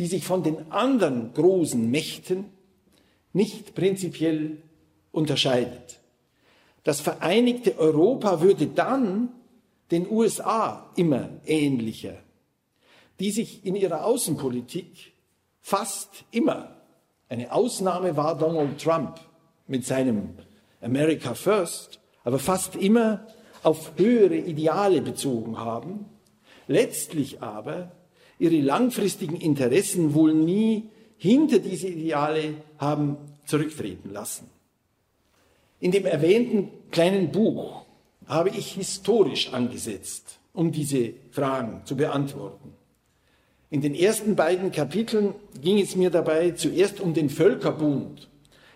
die 0.00 0.06
sich 0.06 0.24
von 0.24 0.42
den 0.42 0.72
anderen 0.72 1.34
großen 1.34 1.90
Mächten 1.90 2.46
nicht 3.34 3.74
prinzipiell 3.74 4.62
unterscheidet. 5.12 6.00
Das 6.84 7.02
vereinigte 7.02 7.78
Europa 7.78 8.40
würde 8.40 8.66
dann 8.68 9.28
den 9.90 10.10
USA 10.10 10.90
immer 10.96 11.28
ähnlicher, 11.44 12.14
die 13.18 13.30
sich 13.30 13.66
in 13.66 13.76
ihrer 13.76 14.06
Außenpolitik 14.06 15.12
fast 15.60 16.24
immer, 16.30 16.80
eine 17.28 17.52
Ausnahme 17.52 18.16
war 18.16 18.38
Donald 18.38 18.82
Trump 18.82 19.20
mit 19.66 19.84
seinem 19.84 20.30
America 20.80 21.34
First, 21.34 22.00
aber 22.24 22.38
fast 22.38 22.74
immer 22.74 23.26
auf 23.62 23.92
höhere 23.96 24.38
Ideale 24.38 25.02
bezogen 25.02 25.58
haben, 25.58 26.06
letztlich 26.68 27.42
aber 27.42 27.92
ihre 28.40 28.60
langfristigen 28.60 29.36
Interessen 29.36 30.14
wohl 30.14 30.34
nie 30.34 30.88
hinter 31.16 31.58
diese 31.58 31.88
Ideale 31.88 32.54
haben 32.78 33.16
zurücktreten 33.44 34.10
lassen. 34.10 34.48
In 35.78 35.92
dem 35.92 36.06
erwähnten 36.06 36.70
kleinen 36.90 37.30
Buch 37.30 37.84
habe 38.26 38.48
ich 38.50 38.72
historisch 38.72 39.52
angesetzt, 39.52 40.40
um 40.52 40.72
diese 40.72 41.12
Fragen 41.30 41.82
zu 41.84 41.96
beantworten. 41.96 42.72
In 43.70 43.82
den 43.82 43.94
ersten 43.94 44.34
beiden 44.34 44.72
Kapiteln 44.72 45.34
ging 45.60 45.78
es 45.78 45.94
mir 45.94 46.10
dabei 46.10 46.52
zuerst 46.52 47.00
um 47.00 47.14
den 47.14 47.30
Völkerbund 47.30 48.28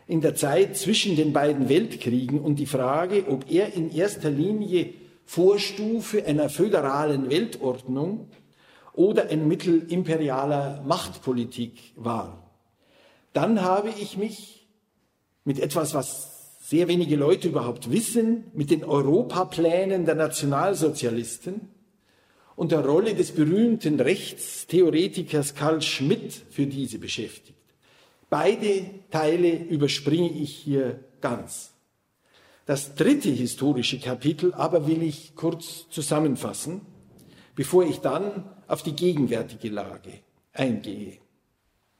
in 0.06 0.20
der 0.20 0.34
Zeit 0.34 0.76
zwischen 0.76 1.16
den 1.16 1.32
beiden 1.32 1.68
Weltkriegen 1.68 2.40
und 2.40 2.58
die 2.58 2.66
Frage, 2.66 3.24
ob 3.28 3.50
er 3.50 3.72
in 3.72 3.90
erster 3.90 4.30
Linie 4.30 4.90
Vorstufe 5.24 6.24
einer 6.26 6.50
föderalen 6.50 7.30
Weltordnung 7.30 8.28
oder 8.94 9.28
ein 9.28 9.48
Mittel 9.48 9.90
imperialer 9.90 10.82
Machtpolitik 10.86 11.92
war. 11.96 12.50
Dann 13.32 13.62
habe 13.62 13.90
ich 13.90 14.16
mich 14.16 14.68
mit 15.44 15.58
etwas, 15.58 15.94
was 15.94 16.58
sehr 16.60 16.88
wenige 16.88 17.16
Leute 17.16 17.48
überhaupt 17.48 17.90
wissen, 17.90 18.44
mit 18.54 18.70
den 18.70 18.84
Europaplänen 18.84 20.06
der 20.06 20.14
Nationalsozialisten 20.14 21.68
und 22.56 22.72
der 22.72 22.84
Rolle 22.86 23.14
des 23.14 23.32
berühmten 23.32 24.00
Rechtstheoretikers 24.00 25.54
Karl 25.54 25.82
Schmidt 25.82 26.32
für 26.50 26.66
diese 26.66 26.98
beschäftigt. 26.98 27.58
Beide 28.30 28.86
Teile 29.10 29.56
überspringe 29.64 30.30
ich 30.30 30.56
hier 30.56 31.00
ganz. 31.20 31.72
Das 32.66 32.94
dritte 32.94 33.28
historische 33.28 33.98
Kapitel 33.98 34.54
aber 34.54 34.86
will 34.86 35.02
ich 35.02 35.34
kurz 35.36 35.88
zusammenfassen, 35.90 36.80
bevor 37.54 37.84
ich 37.84 37.98
dann 37.98 38.44
auf 38.68 38.82
die 38.82 38.94
gegenwärtige 38.94 39.68
Lage 39.68 40.12
eingehe. 40.52 41.18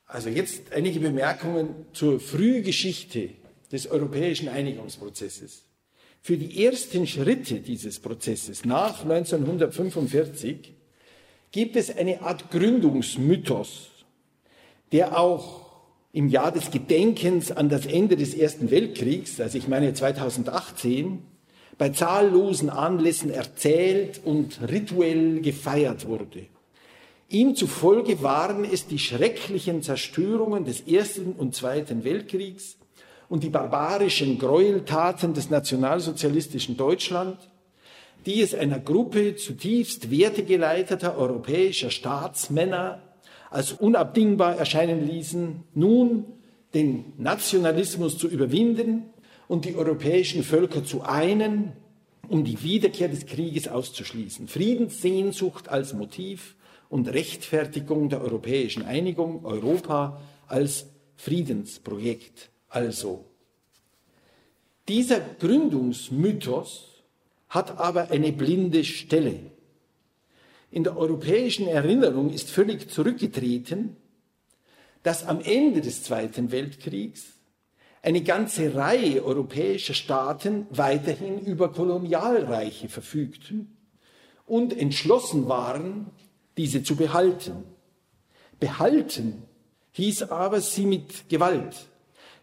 Also 0.06 0.28
jetzt 0.28 0.73
einige 0.73 1.00
Bemerkungen 1.00 1.87
zur 1.92 2.21
Frühgeschichte 2.21 3.30
des 3.73 3.87
europäischen 3.87 4.49
Einigungsprozesses. 4.49 5.62
Für 6.21 6.37
die 6.37 6.64
ersten 6.64 7.06
Schritte 7.06 7.61
dieses 7.61 7.99
Prozesses 7.99 8.64
nach 8.64 9.02
1945 9.02 10.73
gibt 11.50 11.76
es 11.76 11.94
eine 11.94 12.23
Art 12.23 12.50
Gründungsmythos, 12.50 13.90
der 14.92 15.18
auch 15.18 15.64
im 16.12 16.28
Jahr 16.28 16.52
des 16.52 16.71
Gedenkens 16.71 17.50
an 17.50 17.68
das 17.68 17.87
Ende 17.87 18.16
des 18.16 18.35
Ersten 18.35 18.71
Weltkriegs, 18.71 19.40
also 19.40 19.59
ich 19.59 19.66
meine 19.66 19.92
2018, 19.92 21.25
bei 21.76 21.88
zahllosen 21.88 22.71
Anlässen 22.71 23.30
erzählt 23.30 24.21
und 24.25 24.61
rituell 24.62 25.40
gefeiert 25.40 26.06
wurde. 26.06 26.47
Ihm 27.28 27.57
zufolge 27.57 28.23
waren 28.23 28.64
es 28.64 28.87
die 28.87 28.99
schrecklichen 28.99 29.83
Zerstörungen 29.83 30.64
des 30.64 30.83
Ersten 30.83 31.33
und 31.33 31.54
Zweiten 31.54 32.04
Weltkriegs 32.04 32.76
und 33.28 33.43
die 33.43 33.50
barbarischen 33.50 34.38
Gräueltaten 34.38 35.35
des 35.35 35.50
nationalsozialistischen 35.50 36.76
Deutschland, 36.76 37.38
die 38.26 38.40
es 38.40 38.54
einer 38.54 38.78
Gruppe 38.78 39.37
zutiefst 39.37 40.11
wertegeleiteter 40.11 41.16
europäischer 41.16 41.90
Staatsmänner 41.90 43.02
als 43.50 43.73
unabdingbar 43.73 44.57
erscheinen 44.57 45.07
ließen, 45.07 45.64
nun 45.75 46.25
den 46.75 47.12
Nationalismus 47.19 48.19
zu 48.19 48.28
überwinden 48.28 49.04
und 49.49 49.64
die 49.64 49.76
europäischen 49.76 50.43
Völker 50.43 50.85
zu 50.85 51.02
einen, 51.02 51.73
um 52.28 52.45
die 52.45 52.62
Wiederkehr 52.62 53.09
des 53.09 53.26
Krieges 53.26 53.69
auszuschließen. 53.69 54.49
Friedenssehnsucht 54.49 55.69
als 55.69 55.93
Motiv 55.95 56.57
und 56.94 57.08
Rechtfertigung 57.08 58.08
der 58.08 58.20
europäischen 58.20 58.84
Einigung, 58.84 59.44
Europa 59.44 60.20
als 60.46 60.86
Friedensprojekt 61.16 62.50
also. 62.68 63.24
Dieser 64.86 65.18
Gründungsmythos 65.18 67.02
hat 67.48 67.80
aber 67.80 68.12
eine 68.12 68.30
blinde 68.30 68.84
Stelle. 68.84 69.40
In 70.70 70.84
der 70.84 70.96
europäischen 70.96 71.66
Erinnerung 71.66 72.30
ist 72.30 72.48
völlig 72.48 72.88
zurückgetreten, 72.88 73.96
dass 75.02 75.26
am 75.26 75.40
Ende 75.40 75.80
des 75.80 76.04
Zweiten 76.04 76.52
Weltkriegs 76.52 77.24
eine 78.02 78.22
ganze 78.22 78.72
Reihe 78.76 79.24
europäischer 79.24 79.94
Staaten 79.94 80.68
weiterhin 80.70 81.40
über 81.40 81.72
Kolonialreiche 81.72 82.88
verfügten 82.88 83.76
und 84.46 84.78
entschlossen 84.78 85.48
waren, 85.48 86.12
diese 86.56 86.82
zu 86.82 86.96
behalten. 86.96 87.64
Behalten 88.61 89.42
hieß 89.92 90.25
aber, 90.25 90.61
sie 90.61 90.87
mit 90.87 91.28
Gewalt 91.28 91.87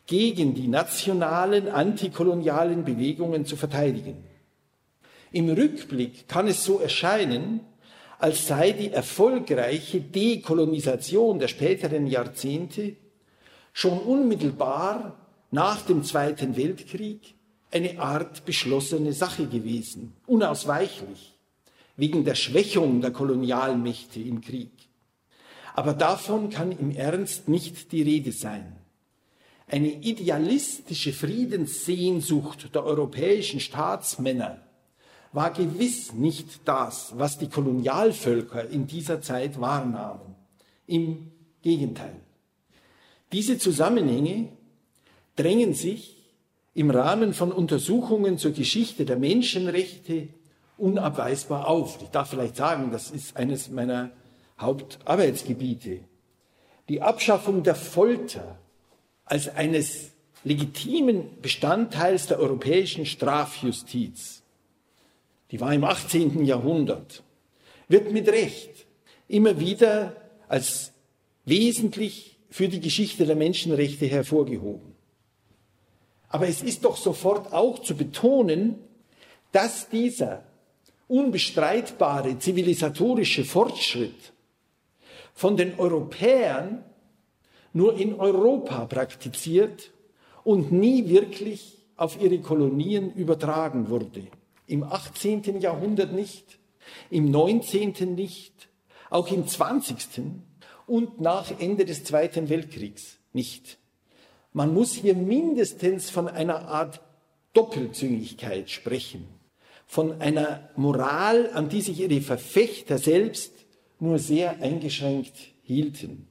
gegen 0.08 0.54
die 0.54 0.68
nationalen 0.68 1.70
antikolonialen 1.70 2.84
Bewegungen 2.84 3.46
zu 3.46 3.56
verteidigen. 3.56 4.24
Im 5.32 5.50
Rückblick 5.50 6.28
kann 6.28 6.48
es 6.48 6.64
so 6.64 6.80
erscheinen, 6.80 7.62
als 8.20 8.48
sei 8.48 8.72
die 8.72 8.92
erfolgreiche 8.92 10.02
Dekolonisation 10.02 11.40
der 11.40 11.48
späteren 11.48 12.08
Jahrzehnte 12.08 12.96
schon 13.74 14.00
unmittelbar 14.00 15.18
nach 15.50 15.82
dem 15.82 16.04
Zweiten 16.04 16.56
Weltkrieg 16.56 17.34
eine 17.72 18.00
Art 18.00 18.46
beschlossene 18.46 19.14
Sache 19.14 19.48
gewesen, 19.48 20.14
unausweichlich, 20.28 21.34
wegen 21.96 22.24
der 22.24 22.36
Schwächung 22.36 23.02
der 23.02 23.12
Kolonialmächte 23.12 24.20
im 24.20 24.42
Krieg. 24.42 24.72
Aber 25.74 25.94
davon 25.94 26.50
kann 26.50 26.72
im 26.72 26.92
Ernst 26.92 27.48
nicht 27.48 27.92
die 27.92 28.02
Rede 28.02 28.32
sein. 28.32 28.76
Eine 29.68 29.88
idealistische 29.88 31.14
Friedenssehnsucht 31.14 32.76
der 32.76 32.84
europäischen 32.84 33.60
Staatsmänner 33.60 34.62
war 35.32 35.52
gewiss 35.52 36.12
nicht 36.12 36.62
das, 36.66 37.14
was 37.16 37.38
die 37.38 37.48
Kolonialvölker 37.48 38.68
in 38.70 38.86
dieser 38.86 39.22
Zeit 39.22 39.62
wahrnahmen. 39.62 40.36
Im 40.88 41.32
Gegenteil. 41.62 42.20
Diese 43.32 43.58
Zusammenhänge 43.58 44.50
drängen 45.38 45.74
sich 45.74 46.18
im 46.74 46.90
Rahmen 46.90 47.34
von 47.34 47.52
Untersuchungen 47.54 48.38
zur 48.38 48.52
Geschichte 48.52 49.06
der 49.06 49.18
Menschenrechte 49.18 50.30
unabweisbar 50.82 51.68
auf. 51.68 52.00
Ich 52.02 52.10
darf 52.10 52.30
vielleicht 52.30 52.56
sagen, 52.56 52.92
das 52.92 53.12
ist 53.12 53.38
eines 53.38 53.70
meiner 53.70 54.12
Hauptarbeitsgebiete. 54.60 56.00
Die 56.90 57.02
Abschaffung 57.02 57.64
der 57.64 57.76
Folter 57.76 58.58
als 59.26 59.48
eines 59.48 60.12
legitimen 60.44 61.42
Bestandteils 61.42 62.28
der 62.28 62.40
europäischen 62.40 63.06
Strafjustiz, 63.06 64.42
die 65.52 65.60
war 65.62 65.74
im 65.74 65.84
18. 65.84 66.46
Jahrhundert, 66.46 67.24
wird 67.88 68.12
mit 68.12 68.28
Recht 68.28 68.88
immer 69.28 69.60
wieder 69.60 70.16
als 70.48 70.92
wesentlich 71.46 72.40
für 72.50 72.68
die 72.68 72.80
Geschichte 72.80 73.26
der 73.26 73.36
Menschenrechte 73.36 74.08
hervorgehoben. 74.08 74.96
Aber 76.28 76.48
es 76.48 76.62
ist 76.62 76.86
doch 76.86 76.98
sofort 76.98 77.54
auch 77.54 77.80
zu 77.80 77.96
betonen, 77.96 78.76
dass 79.52 79.90
dieser 79.90 80.44
unbestreitbare 81.12 82.40
zivilisatorische 82.40 83.44
Fortschritt 83.44 84.32
von 85.34 85.58
den 85.58 85.78
Europäern 85.78 86.86
nur 87.74 87.98
in 87.98 88.14
Europa 88.16 88.86
praktiziert 88.86 89.92
und 90.44 90.72
nie 90.72 91.10
wirklich 91.10 91.78
auf 91.98 92.22
ihre 92.22 92.40
Kolonien 92.40 93.14
übertragen 93.14 93.90
wurde. 93.90 94.28
Im 94.68 94.84
18. 94.84 95.60
Jahrhundert 95.60 96.14
nicht, 96.14 96.60
im 97.10 97.30
19. 97.30 98.16
nicht, 98.16 98.70
auch 99.10 99.30
im 99.32 99.46
20. 99.46 100.22
und 100.88 101.20
nach 101.20 101.52
Ende 101.60 101.84
des 101.84 102.06
Zweiten 102.06 102.48
Weltkriegs 102.48 103.18
nicht. 103.34 103.80
Man 104.54 104.74
muss 104.74 104.94
hier 104.94 105.16
mindestens 105.16 106.10
von 106.10 106.30
einer 106.30 106.68
Art 106.70 107.02
Doppelzüngigkeit 107.54 108.70
sprechen, 108.70 109.28
von 109.92 110.22
einer 110.22 110.70
Moral, 110.78 111.50
an 111.54 111.68
die 111.68 111.82
sich 111.82 112.00
ihre 112.00 112.22
Verfechter 112.22 112.98
selbst 112.98 113.52
nur 114.00 114.20
sehr 114.20 114.62
eingeschränkt 114.62 115.36
hielten. 115.64 116.30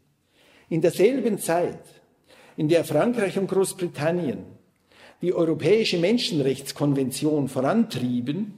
In 0.70 0.80
derselben 0.80 1.38
Zeit, 1.38 1.84
in 2.56 2.70
der 2.70 2.84
Frankreich 2.84 3.38
und 3.38 3.48
Großbritannien 3.48 4.46
die 5.20 5.34
Europäische 5.34 5.98
Menschenrechtskonvention 5.98 7.48
vorantrieben 7.48 8.54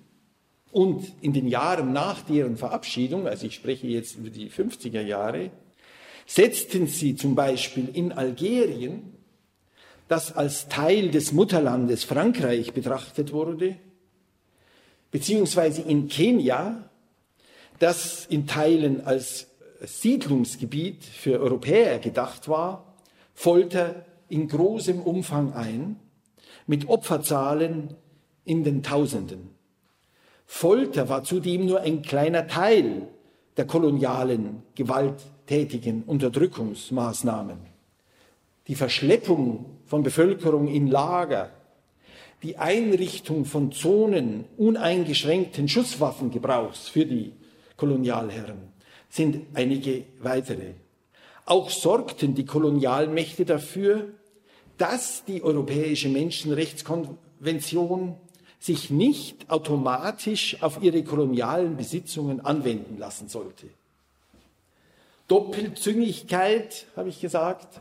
und 0.71 1.13
in 1.21 1.33
den 1.33 1.49
Jahren 1.49 1.93
nach 1.93 2.23
deren 2.23 2.57
Verabschiedung, 2.57 3.27
also 3.27 3.47
ich 3.47 3.57
spreche 3.57 3.89
jetzt 3.89 4.15
über 4.15 4.31
die 4.31 4.51
50er 4.51 5.03
Jahre, 5.03 5.51
setzten 6.27 6.87
sie 6.87 7.17
zum 7.17 7.35
Beispiel 7.35 7.89
in 7.93 8.13
Algerien, 8.13 9.15
das 10.07 10.37
als 10.37 10.69
Teil 10.69 11.11
des 11.11 11.33
Mutterlandes 11.33 12.05
Frankreich 12.05 12.73
betrachtet 12.73 13.33
wurde, 13.33 13.79
beziehungsweise 15.13 15.83
in 15.83 16.09
Kenia, 16.09 16.89
das 17.79 18.27
in 18.27 18.49
Teilen 18.49 19.07
als 19.07 19.47
Siedlungsgebiet 19.81 21.05
für 21.05 21.39
Europäer 21.39 22.01
gedacht 22.01 22.49
war, 22.49 22.97
Folter 23.35 24.05
in 24.29 24.49
großem 24.49 25.01
Umfang 25.01 25.53
ein, 25.53 25.97
mit 26.67 26.89
Opferzahlen 26.89 27.95
in 28.45 28.65
den 28.65 28.83
Tausenden. 28.83 29.51
Folter 30.47 31.09
war 31.09 31.25
zudem 31.25 31.67
nur 31.67 31.81
ein 31.81 32.03
kleiner 32.03 32.47
Teil 32.47 33.09
der 33.57 33.67
kolonialen, 33.67 34.63
gewalttätigen 34.75 36.05
Unterdrückungsmaßnahmen. 36.05 37.59
Die 38.69 38.75
Verschleppung 38.75 39.67
von 39.87 40.03
Bevölkerung 40.03 40.69
in 40.69 40.87
Lager, 40.87 41.51
die 42.43 42.59
Einrichtung 42.59 43.45
von 43.45 43.73
Zonen 43.73 44.45
uneingeschränkten 44.57 45.69
Schusswaffengebrauchs 45.69 46.89
für 46.89 47.07
die 47.07 47.33
Kolonialherren, 47.77 48.73
sind 49.09 49.47
einige 49.55 50.05
weitere. 50.21 50.75
Auch 51.45 51.71
sorgten 51.71 52.35
die 52.35 52.47
Kolonialmächte 52.47 53.45
dafür, 53.45 54.09
dass 54.79 55.25
die 55.25 55.43
Europäische 55.43 56.09
Menschenrechtskonvention 56.09 58.17
sich 58.59 58.91
nicht 58.91 59.51
automatisch 59.51 60.63
auf 60.63 60.83
ihre 60.83 61.03
kolonialen 61.03 61.77
Besitzungen 61.77 62.41
anwenden 62.41 62.97
lassen 62.99 63.29
sollte. 63.29 63.67
Doppelzüngigkeit, 65.27 66.87
habe 66.95 67.09
ich 67.09 67.21
gesagt, 67.21 67.81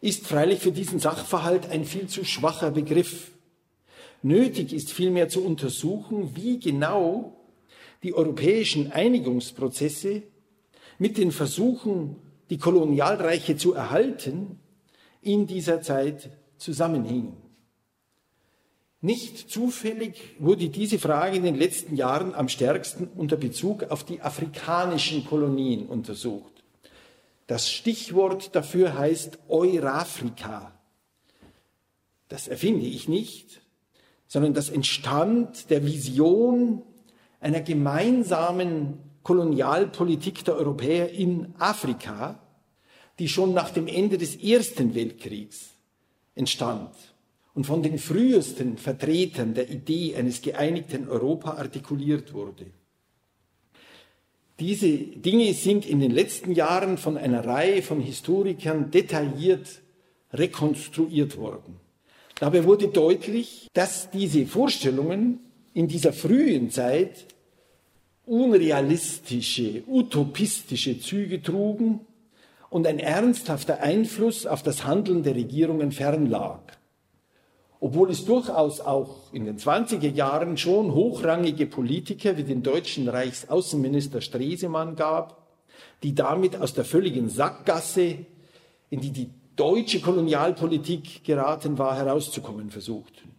ist 0.00 0.26
freilich 0.26 0.60
für 0.60 0.72
diesen 0.72 0.98
Sachverhalt 0.98 1.70
ein 1.70 1.84
viel 1.84 2.06
zu 2.06 2.24
schwacher 2.24 2.70
Begriff. 2.70 3.30
Nötig 4.22 4.72
ist 4.72 4.92
vielmehr 4.92 5.28
zu 5.28 5.44
untersuchen, 5.44 6.36
wie 6.36 6.58
genau 6.58 7.36
die 8.02 8.14
europäischen 8.14 8.92
Einigungsprozesse 8.92 10.22
mit 10.98 11.16
den 11.16 11.32
Versuchen, 11.32 12.16
die 12.50 12.58
Kolonialreiche 12.58 13.56
zu 13.56 13.72
erhalten, 13.74 14.58
in 15.22 15.46
dieser 15.46 15.82
Zeit 15.82 16.30
zusammenhingen. 16.56 17.36
Nicht 19.02 19.50
zufällig 19.50 20.36
wurde 20.38 20.68
diese 20.68 20.98
Frage 20.98 21.36
in 21.36 21.44
den 21.44 21.54
letzten 21.54 21.96
Jahren 21.96 22.34
am 22.34 22.48
stärksten 22.50 23.08
unter 23.16 23.36
Bezug 23.36 23.84
auf 23.84 24.04
die 24.04 24.20
afrikanischen 24.20 25.24
Kolonien 25.24 25.86
untersucht. 25.86 26.52
Das 27.46 27.70
Stichwort 27.70 28.54
dafür 28.54 28.98
heißt 28.98 29.38
Eurafrika. 29.48 30.78
Das 32.28 32.46
erfinde 32.46 32.86
ich 32.86 33.08
nicht, 33.08 33.62
sondern 34.30 34.54
das 34.54 34.70
entstand 34.70 35.70
der 35.70 35.84
Vision 35.84 36.82
einer 37.40 37.62
gemeinsamen 37.62 38.98
Kolonialpolitik 39.24 40.44
der 40.44 40.54
Europäer 40.54 41.10
in 41.10 41.52
Afrika, 41.58 42.38
die 43.18 43.28
schon 43.28 43.52
nach 43.54 43.70
dem 43.70 43.88
Ende 43.88 44.18
des 44.18 44.36
Ersten 44.36 44.94
Weltkriegs 44.94 45.70
entstand 46.36 46.94
und 47.54 47.64
von 47.66 47.82
den 47.82 47.98
frühesten 47.98 48.78
Vertretern 48.78 49.54
der 49.54 49.68
Idee 49.68 50.14
eines 50.14 50.40
geeinigten 50.42 51.08
Europa 51.08 51.54
artikuliert 51.54 52.32
wurde. 52.32 52.66
Diese 54.60 54.96
Dinge 54.96 55.52
sind 55.54 55.84
in 55.84 55.98
den 55.98 56.12
letzten 56.12 56.52
Jahren 56.52 56.98
von 56.98 57.16
einer 57.16 57.44
Reihe 57.44 57.82
von 57.82 58.00
Historikern 58.00 58.92
detailliert 58.92 59.82
rekonstruiert 60.32 61.36
worden. 61.36 61.89
Dabei 62.40 62.64
wurde 62.64 62.88
deutlich, 62.88 63.68
dass 63.74 64.10
diese 64.10 64.46
Vorstellungen 64.46 65.40
in 65.74 65.88
dieser 65.88 66.14
frühen 66.14 66.70
Zeit 66.70 67.26
unrealistische, 68.24 69.82
utopistische 69.86 70.98
Züge 70.98 71.42
trugen 71.42 72.00
und 72.70 72.86
ein 72.86 72.98
ernsthafter 72.98 73.82
Einfluss 73.82 74.46
auf 74.46 74.62
das 74.62 74.86
Handeln 74.86 75.22
der 75.22 75.34
Regierungen 75.34 75.92
fernlag. 75.92 76.60
Obwohl 77.78 78.10
es 78.10 78.24
durchaus 78.24 78.80
auch 78.80 79.34
in 79.34 79.44
den 79.44 79.58
20er 79.58 80.10
Jahren 80.10 80.56
schon 80.56 80.94
hochrangige 80.94 81.66
Politiker 81.66 82.38
wie 82.38 82.44
den 82.44 82.62
deutschen 82.62 83.06
Reichsaußenminister 83.06 84.22
Stresemann 84.22 84.96
gab, 84.96 85.46
die 86.02 86.14
damit 86.14 86.56
aus 86.56 86.72
der 86.72 86.86
völligen 86.86 87.28
Sackgasse, 87.28 88.16
in 88.88 89.00
die 89.02 89.10
die 89.10 89.30
deutsche 89.60 90.00
Kolonialpolitik 90.00 91.22
geraten 91.22 91.76
war, 91.76 91.94
herauszukommen 91.94 92.70
versuchten. 92.70 93.34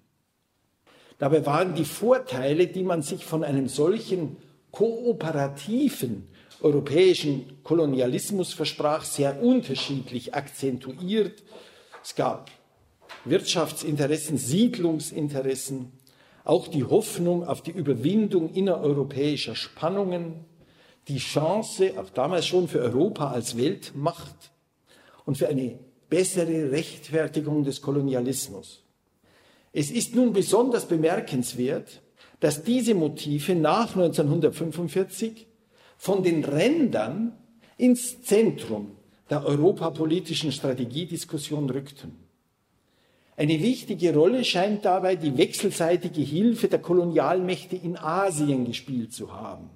Dabei 1.18 1.44
waren 1.48 1.74
die 1.74 1.86
Vorteile, 1.86 2.68
die 2.68 2.84
man 2.84 3.02
sich 3.02 3.26
von 3.26 3.44
einem 3.44 3.68
solchen 3.68 4.38
kooperativen 4.70 6.28
europäischen 6.62 7.64
Kolonialismus 7.64 8.54
versprach, 8.54 9.04
sehr 9.04 9.42
unterschiedlich 9.42 10.36
akzentuiert. 10.36 11.42
Es 12.04 12.14
gab 12.14 12.52
Wirtschaftsinteressen, 13.26 14.38
Siedlungsinteressen, 14.38 15.92
auch 16.44 16.68
die 16.68 16.84
Hoffnung 16.84 17.48
auf 17.48 17.64
die 17.64 17.72
Überwindung 17.72 18.54
innereuropäischer 18.54 19.56
Spannungen, 19.56 20.46
die 21.08 21.18
Chance, 21.18 21.94
auch 21.98 22.12
damals 22.12 22.46
schon 22.46 22.68
für 22.68 22.80
Europa 22.80 23.32
als 23.32 23.58
Weltmacht 23.58 24.52
und 25.26 25.40
für 25.40 25.48
eine 25.48 25.80
bessere 26.12 26.72
Rechtfertigung 26.72 27.64
des 27.64 27.82
Kolonialismus. 27.82 28.84
Es 29.72 29.90
ist 29.90 30.14
nun 30.14 30.34
besonders 30.34 30.86
bemerkenswert, 30.86 32.02
dass 32.42 32.64
diese 32.64 32.94
Motive 32.94 33.56
nach 33.56 33.96
1945 33.96 35.48
von 35.98 36.22
den 36.22 36.44
Rändern 36.44 37.32
ins 37.78 38.22
Zentrum 38.24 38.92
der 39.30 39.46
europapolitischen 39.46 40.52
Strategiediskussion 40.52 41.70
rückten. 41.70 42.12
Eine 43.38 43.62
wichtige 43.62 44.14
Rolle 44.14 44.44
scheint 44.44 44.84
dabei 44.84 45.16
die 45.16 45.38
wechselseitige 45.38 46.22
Hilfe 46.22 46.68
der 46.68 46.80
Kolonialmächte 46.80 47.78
in 47.78 47.98
Asien 47.98 48.66
gespielt 48.66 49.14
zu 49.14 49.32
haben, 49.32 49.70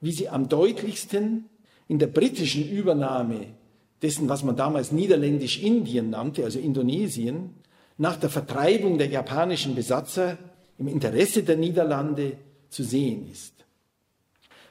wie 0.00 0.10
sie 0.10 0.28
am 0.28 0.48
deutlichsten 0.48 1.44
in 1.86 2.00
der 2.00 2.08
britischen 2.08 2.68
Übernahme 2.68 3.59
dessen, 4.02 4.28
was 4.28 4.42
man 4.42 4.56
damals 4.56 4.90
Niederländisch-Indien 4.92 6.10
nannte, 6.10 6.44
also 6.44 6.58
Indonesien, 6.58 7.54
nach 7.98 8.16
der 8.16 8.30
Vertreibung 8.30 8.98
der 8.98 9.08
japanischen 9.08 9.74
Besatzer 9.74 10.38
im 10.78 10.88
Interesse 10.88 11.42
der 11.42 11.56
Niederlande 11.56 12.38
zu 12.70 12.82
sehen 12.82 13.30
ist. 13.30 13.52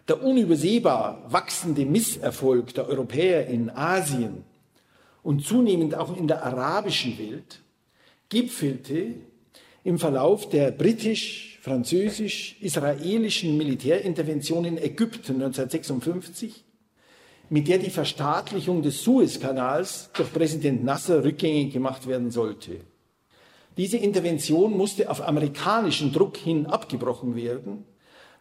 Der 0.07 0.23
unübersehbar 0.23 1.31
wachsende 1.31 1.85
Misserfolg 1.85 2.73
der 2.73 2.87
Europäer 2.87 3.45
in 3.45 3.69
Asien 3.69 4.43
und 5.21 5.45
zunehmend 5.45 5.93
auch 5.93 6.17
in 6.17 6.27
der 6.27 6.43
arabischen 6.43 7.19
Welt 7.19 7.61
gipfelte 8.29 9.13
im 9.83 9.99
Verlauf 9.99 10.49
der 10.49 10.71
britisch-französisch-israelischen 10.71 13.55
Militärintervention 13.57 14.65
in 14.65 14.79
Ägypten 14.79 15.35
1956, 15.35 16.63
mit 17.49 17.67
der 17.67 17.79
die 17.79 17.89
Verstaatlichung 17.89 18.81
des 18.83 19.01
Suezkanals 19.03 20.11
durch 20.13 20.31
Präsident 20.31 20.83
Nasser 20.83 21.23
rückgängig 21.23 21.73
gemacht 21.73 22.07
werden 22.07 22.29
sollte. 22.29 22.81
Diese 23.77 23.97
Intervention 23.97 24.75
musste 24.75 25.09
auf 25.09 25.25
amerikanischen 25.25 26.11
Druck 26.11 26.37
hin 26.37 26.65
abgebrochen 26.65 27.35
werden, 27.35 27.85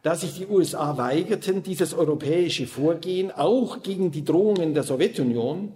da 0.02 0.14
sich 0.14 0.34
die 0.34 0.46
USA 0.46 0.96
weigerten, 0.96 1.62
dieses 1.62 1.94
europäische 1.94 2.66
Vorgehen 2.66 3.30
auch 3.30 3.82
gegen 3.82 4.10
die 4.10 4.24
Drohungen 4.24 4.74
der 4.74 4.82
Sowjetunion, 4.82 5.72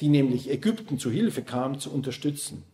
die 0.00 0.08
nämlich 0.08 0.50
Ägypten 0.50 0.98
zu 0.98 1.10
Hilfe 1.10 1.42
kam, 1.42 1.78
zu 1.78 1.90
unterstützen. 1.90 2.64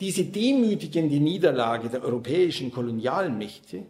Diese 0.00 0.24
demütigende 0.24 1.20
Niederlage 1.20 1.88
der 1.88 2.02
europäischen 2.02 2.70
Kolonialmächte, 2.70 3.82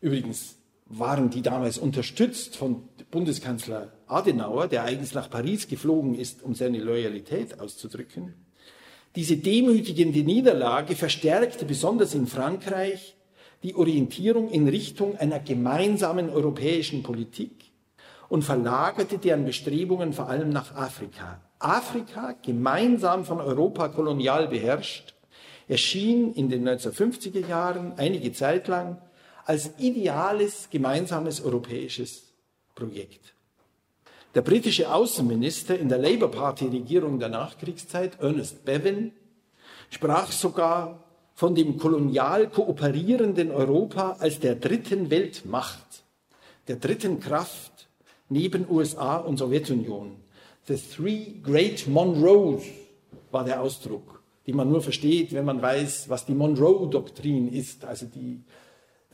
übrigens 0.00 0.59
waren 0.90 1.30
die 1.30 1.40
damals 1.40 1.78
unterstützt 1.78 2.56
von 2.56 2.82
Bundeskanzler 3.10 3.92
Adenauer, 4.06 4.66
der 4.66 4.84
eigens 4.84 5.14
nach 5.14 5.30
Paris 5.30 5.68
geflogen 5.68 6.14
ist, 6.14 6.42
um 6.42 6.54
seine 6.54 6.78
Loyalität 6.78 7.60
auszudrücken, 7.60 8.34
diese 9.16 9.36
demütigende 9.36 10.22
Niederlage 10.22 10.94
verstärkte 10.94 11.64
besonders 11.64 12.14
in 12.14 12.28
Frankreich 12.28 13.16
die 13.64 13.74
Orientierung 13.74 14.50
in 14.50 14.68
Richtung 14.68 15.16
einer 15.16 15.40
gemeinsamen 15.40 16.30
europäischen 16.30 17.02
Politik 17.02 17.72
und 18.28 18.42
verlagerte 18.42 19.18
deren 19.18 19.44
Bestrebungen 19.44 20.12
vor 20.12 20.28
allem 20.28 20.50
nach 20.50 20.76
Afrika. 20.76 21.40
Afrika, 21.58 22.36
gemeinsam 22.40 23.24
von 23.24 23.40
Europa 23.40 23.88
kolonial 23.88 24.46
beherrscht, 24.46 25.14
erschien 25.66 26.32
in 26.32 26.48
den 26.48 26.66
1950er 26.68 27.46
Jahren 27.46 27.94
einige 27.96 28.32
Zeit 28.32 28.68
lang 28.68 28.98
als 29.50 29.70
ideales 29.78 30.68
gemeinsames 30.70 31.40
europäisches 31.40 32.22
Projekt. 32.76 33.34
Der 34.32 34.42
britische 34.42 34.94
Außenminister 34.94 35.76
in 35.76 35.88
der 35.88 35.98
Labour 35.98 36.30
Party 36.30 36.66
Regierung 36.68 37.18
der 37.18 37.30
Nachkriegszeit, 37.30 38.20
Ernest 38.20 38.64
Bevin, 38.64 39.10
sprach 39.90 40.30
sogar 40.30 41.02
von 41.34 41.56
dem 41.56 41.78
kolonial 41.78 42.48
kooperierenden 42.48 43.50
Europa 43.50 44.18
als 44.20 44.38
der 44.38 44.54
dritten 44.54 45.10
Weltmacht, 45.10 46.04
der 46.68 46.76
dritten 46.76 47.18
Kraft 47.18 47.88
neben 48.28 48.70
USA 48.70 49.16
und 49.16 49.38
Sowjetunion. 49.38 50.14
The 50.68 50.76
Three 50.76 51.40
Great 51.42 51.88
Monroes 51.88 52.62
war 53.32 53.44
der 53.44 53.60
Ausdruck, 53.60 54.22
den 54.46 54.54
man 54.54 54.70
nur 54.70 54.80
versteht, 54.80 55.32
wenn 55.32 55.44
man 55.44 55.60
weiß, 55.60 56.08
was 56.08 56.24
die 56.24 56.34
Monroe-Doktrin 56.34 57.52
ist, 57.52 57.84
also 57.84 58.06
die, 58.06 58.44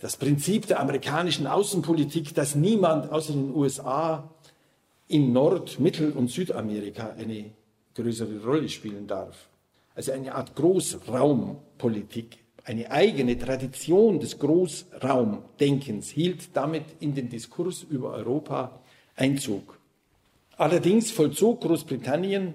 das 0.01 0.17
Prinzip 0.17 0.67
der 0.67 0.81
amerikanischen 0.81 1.47
Außenpolitik, 1.47 2.35
dass 2.35 2.55
niemand 2.55 3.11
außer 3.11 3.33
den 3.33 3.55
USA 3.55 4.31
in 5.09 5.33
Nord-, 5.33 5.81
Mittel- 5.81 6.13
und 6.13 6.31
Südamerika 6.31 7.15
eine 7.19 7.51
größere 7.95 8.43
Rolle 8.45 8.69
spielen 8.69 9.07
darf. 9.07 9.49
Also 9.95 10.13
eine 10.13 10.35
Art 10.35 10.55
Großraumpolitik, 10.55 12.39
eine 12.65 12.91
eigene 12.91 13.39
Tradition 13.39 14.21
des 14.21 14.39
Großraumdenkens 14.39 16.11
hielt 16.11 16.55
damit 16.55 16.85
in 17.01 17.15
den 17.15 17.29
Diskurs 17.31 17.83
über 17.89 18.13
Europa 18.13 18.81
Einzug. 19.15 19.79
Allerdings 20.59 21.11
vollzog 21.11 21.63
Großbritannien 21.63 22.55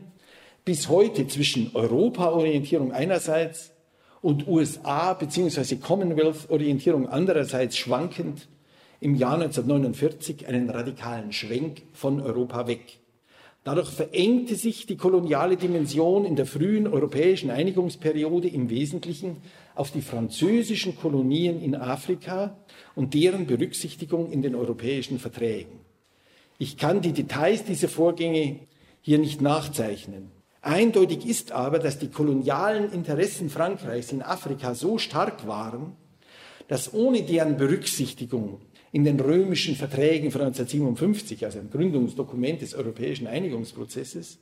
bis 0.64 0.90
heute 0.90 1.28
zwischen 1.28 1.72
Europa-Orientierung 1.74 2.92
einerseits 2.92 3.72
und 4.22 4.48
USA 4.48 5.14
bzw. 5.14 5.78
Commonwealth-Orientierung 5.78 7.08
andererseits 7.08 7.78
schwankend, 7.78 8.48
im 9.00 9.16
Jahr 9.16 9.34
1949 9.34 10.48
einen 10.48 10.70
radikalen 10.70 11.34
Schwenk 11.34 11.82
von 11.92 12.22
Europa 12.22 12.68
weg. 12.68 13.00
Dadurch 13.64 13.90
verengte 13.90 14.56
sich 14.56 14.86
die 14.88 14.98
koloniale 14.98 15.58
Dimension 15.58 16.26
in 16.26 16.36
der 16.36 16.48
frühen 16.48 16.88
europäischen 16.88 17.52
Einigungsperiode 17.52 18.48
im 18.48 18.70
Wesentlichen 18.70 19.38
auf 19.76 19.92
die 19.92 20.02
französischen 20.02 20.96
Kolonien 20.96 21.62
in 21.62 21.76
Afrika 21.76 22.58
und 22.96 23.14
deren 23.14 23.46
Berücksichtigung 23.46 24.32
in 24.32 24.42
den 24.42 24.56
europäischen 24.56 25.20
Verträgen. 25.20 25.80
Ich 26.58 26.78
kann 26.78 27.02
die 27.02 27.14
Details 27.14 27.64
dieser 27.64 27.88
Vorgänge 27.88 28.60
hier 29.02 29.18
nicht 29.18 29.42
nachzeichnen. 29.42 30.32
Eindeutig 30.62 31.26
ist 31.26 31.52
aber, 31.52 31.80
dass 31.80 31.98
die 31.98 32.10
kolonialen 32.10 32.92
Interessen 32.92 33.50
Frankreichs 33.50 34.12
in 34.12 34.22
Afrika 34.22 34.76
so 34.76 35.00
stark 35.00 35.48
waren, 35.48 35.94
dass 36.68 36.94
ohne 36.94 37.24
deren 37.24 37.58
Berücksichtigung 37.58 38.62
in 38.92 39.04
den 39.04 39.20
römischen 39.20 39.76
Verträgen 39.76 40.32
von 40.32 40.42
1957, 40.42 41.46
also 41.46 41.60
ein 41.60 41.72
Gründungsdokument 41.72 42.62
des 42.62 42.76
europäischen 42.76 43.26
Einigungsprozesses, 43.26 44.38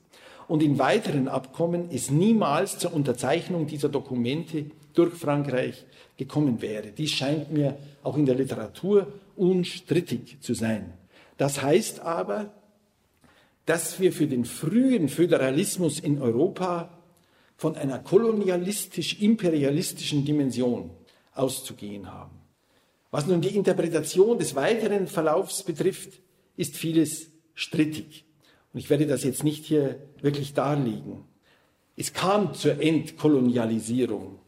und 0.48 0.64
in 0.64 0.80
weiteren 0.80 1.28
Abkommen 1.28 1.90
es 1.92 2.10
niemals 2.10 2.80
zur 2.80 2.94
Unterzeichnung 2.94 3.68
dieser 3.68 3.88
Dokumente 3.88 4.66
durch 4.96 5.14
Frankreich 5.14 5.86
gekommen 6.18 6.62
wäre. 6.62 6.88
Dies 6.88 7.12
scheint 7.12 7.52
mir 7.52 7.78
auch 8.04 8.18
in 8.18 8.26
der 8.26 8.36
Literatur 8.36 9.08
unstrittig 9.38 10.38
zu 10.42 10.56
sein. 10.56 10.94
Das 11.38 11.62
heißt 11.62 12.02
aber, 12.02 12.52
dass 13.70 14.00
wir 14.00 14.12
für 14.12 14.26
den 14.26 14.46
frühen 14.46 15.10
Föderalismus 15.10 16.00
in 16.00 16.20
Europa 16.20 16.90
von 17.56 17.76
einer 17.76 18.00
kolonialistisch-imperialistischen 18.00 20.26
Dimension 20.26 20.90
auszugehen 21.36 22.12
haben. 22.12 22.40
Was 23.12 23.28
nun 23.28 23.42
die 23.42 23.56
Interpretation 23.56 24.40
des 24.40 24.56
weiteren 24.56 25.06
Verlaufs 25.06 25.62
betrifft, 25.62 26.20
ist 26.58 26.78
vieles 26.78 27.30
strittig. 27.54 28.26
Und 28.74 28.80
ich 28.80 28.90
werde 28.90 29.06
das 29.06 29.24
jetzt 29.24 29.44
nicht 29.44 29.66
hier 29.66 30.00
wirklich 30.20 30.56
darlegen. 30.56 31.26
Es 31.96 32.12
kam 32.12 32.56
zur 32.56 32.82
Entkolonialisierung, 32.82 34.40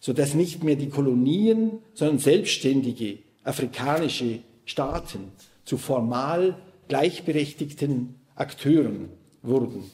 sodass 0.00 0.34
nicht 0.34 0.64
mehr 0.64 0.74
die 0.74 0.88
Kolonien, 0.88 1.78
sondern 1.94 2.18
selbstständige 2.18 3.18
afrikanische 3.44 4.40
Staaten 4.64 5.30
zu 5.64 5.78
formal 5.78 6.60
gleichberechtigten 6.88 8.16
Akteuren 8.38 9.10
wurden. 9.42 9.90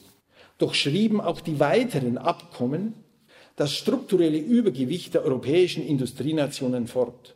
Doch 0.57 0.73
schrieben 0.73 1.19
auch 1.19 1.41
die 1.41 1.59
weiteren 1.59 2.17
Abkommen 2.17 2.93
das 3.55 3.73
strukturelle 3.73 4.37
Übergewicht 4.37 5.13
der 5.13 5.23
europäischen 5.23 5.85
Industrienationen 5.85 6.87
fort. 6.87 7.35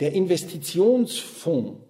Der 0.00 0.12
Investitionsfonds 0.12 1.80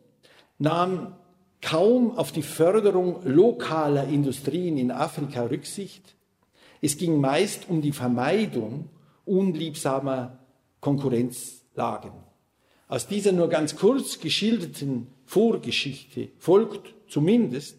nahm 0.59 1.15
kaum 1.61 2.17
auf 2.17 2.33
die 2.33 2.43
Förderung 2.43 3.21
lokaler 3.25 4.07
Industrien 4.09 4.79
in 4.79 4.91
Afrika 4.91 5.43
Rücksicht. 5.43 6.15
Es 6.81 6.97
ging 6.97 7.21
meist 7.21 7.69
um 7.69 7.83
die 7.83 7.93
Vermeidung 7.93 8.89
unliebsamer 9.25 10.39
Konkurrenzlagen. 10.81 12.13
Aus 12.87 13.07
dieser 13.09 13.33
nur 13.33 13.49
ganz 13.49 13.77
kurz 13.77 14.21
geschilderten 14.21 15.09
Vorgeschichte 15.27 16.29
folgt 16.39 16.95
zumindest, 17.09 17.77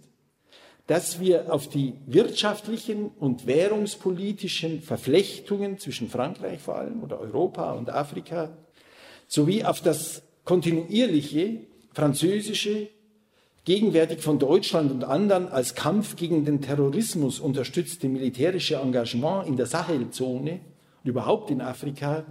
dass 0.89 1.19
wir 1.19 1.54
auf 1.54 1.69
die 1.69 1.93
wirtschaftlichen 2.08 3.12
und 3.19 3.45
währungspolitischen 3.45 4.82
Verflechtungen 4.82 5.78
zwischen 5.78 6.10
Frankreich 6.10 6.62
vor 6.62 6.78
allem 6.78 7.04
oder 7.04 7.19
Europa 7.19 7.73
und 7.73 7.91
Afrika 7.91 8.49
sowie 9.28 9.63
auf 9.63 9.82
das 9.82 10.23
kontinuierliche 10.45 11.60
französische, 11.93 12.88
gegenwärtig 13.65 14.21
von 14.21 14.39
Deutschland 14.39 14.91
und 14.91 15.04
anderen 15.04 15.47
als 15.49 15.75
Kampf 15.75 16.15
gegen 16.15 16.43
den 16.43 16.60
Terrorismus 16.60 17.39
unterstützte 17.39 18.10
militärische 18.10 18.78
Engagement 18.78 19.47
in 19.47 19.58
der 19.58 19.67
Sahelzone 19.67 20.54
und 21.04 21.08
überhaupt 21.08 21.52
in 21.52 21.62
Afrika 21.62 22.25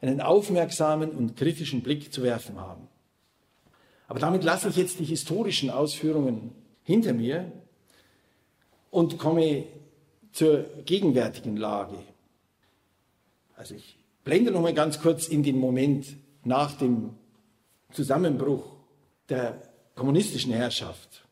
einen 0.00 0.20
aufmerksamen 0.20 1.10
und 1.10 1.36
kritischen 1.36 1.82
Blick 1.82 2.12
zu 2.12 2.22
werfen 2.22 2.60
haben. 2.60 2.86
Aber 4.06 4.20
damit 4.20 4.44
lasse 4.44 4.68
ich 4.68 4.76
jetzt 4.76 5.00
die 5.00 5.04
historischen 5.04 5.68
Ausführungen 5.68 6.52
hinter 6.84 7.12
mir 7.12 7.50
und 8.94 9.18
komme 9.18 9.64
zur 10.30 10.66
gegenwärtigen 10.84 11.56
Lage. 11.56 11.98
Also 13.56 13.74
ich 13.74 13.98
blende 14.22 14.52
noch 14.52 14.62
mal 14.62 14.72
ganz 14.72 15.00
kurz 15.00 15.26
in 15.26 15.42
den 15.42 15.58
Moment 15.58 16.06
nach 16.44 16.78
dem 16.78 17.10
Zusammenbruch 17.92 18.64
der 19.28 19.60
kommunistischen 19.96 20.52
Herrschaft 20.52 21.24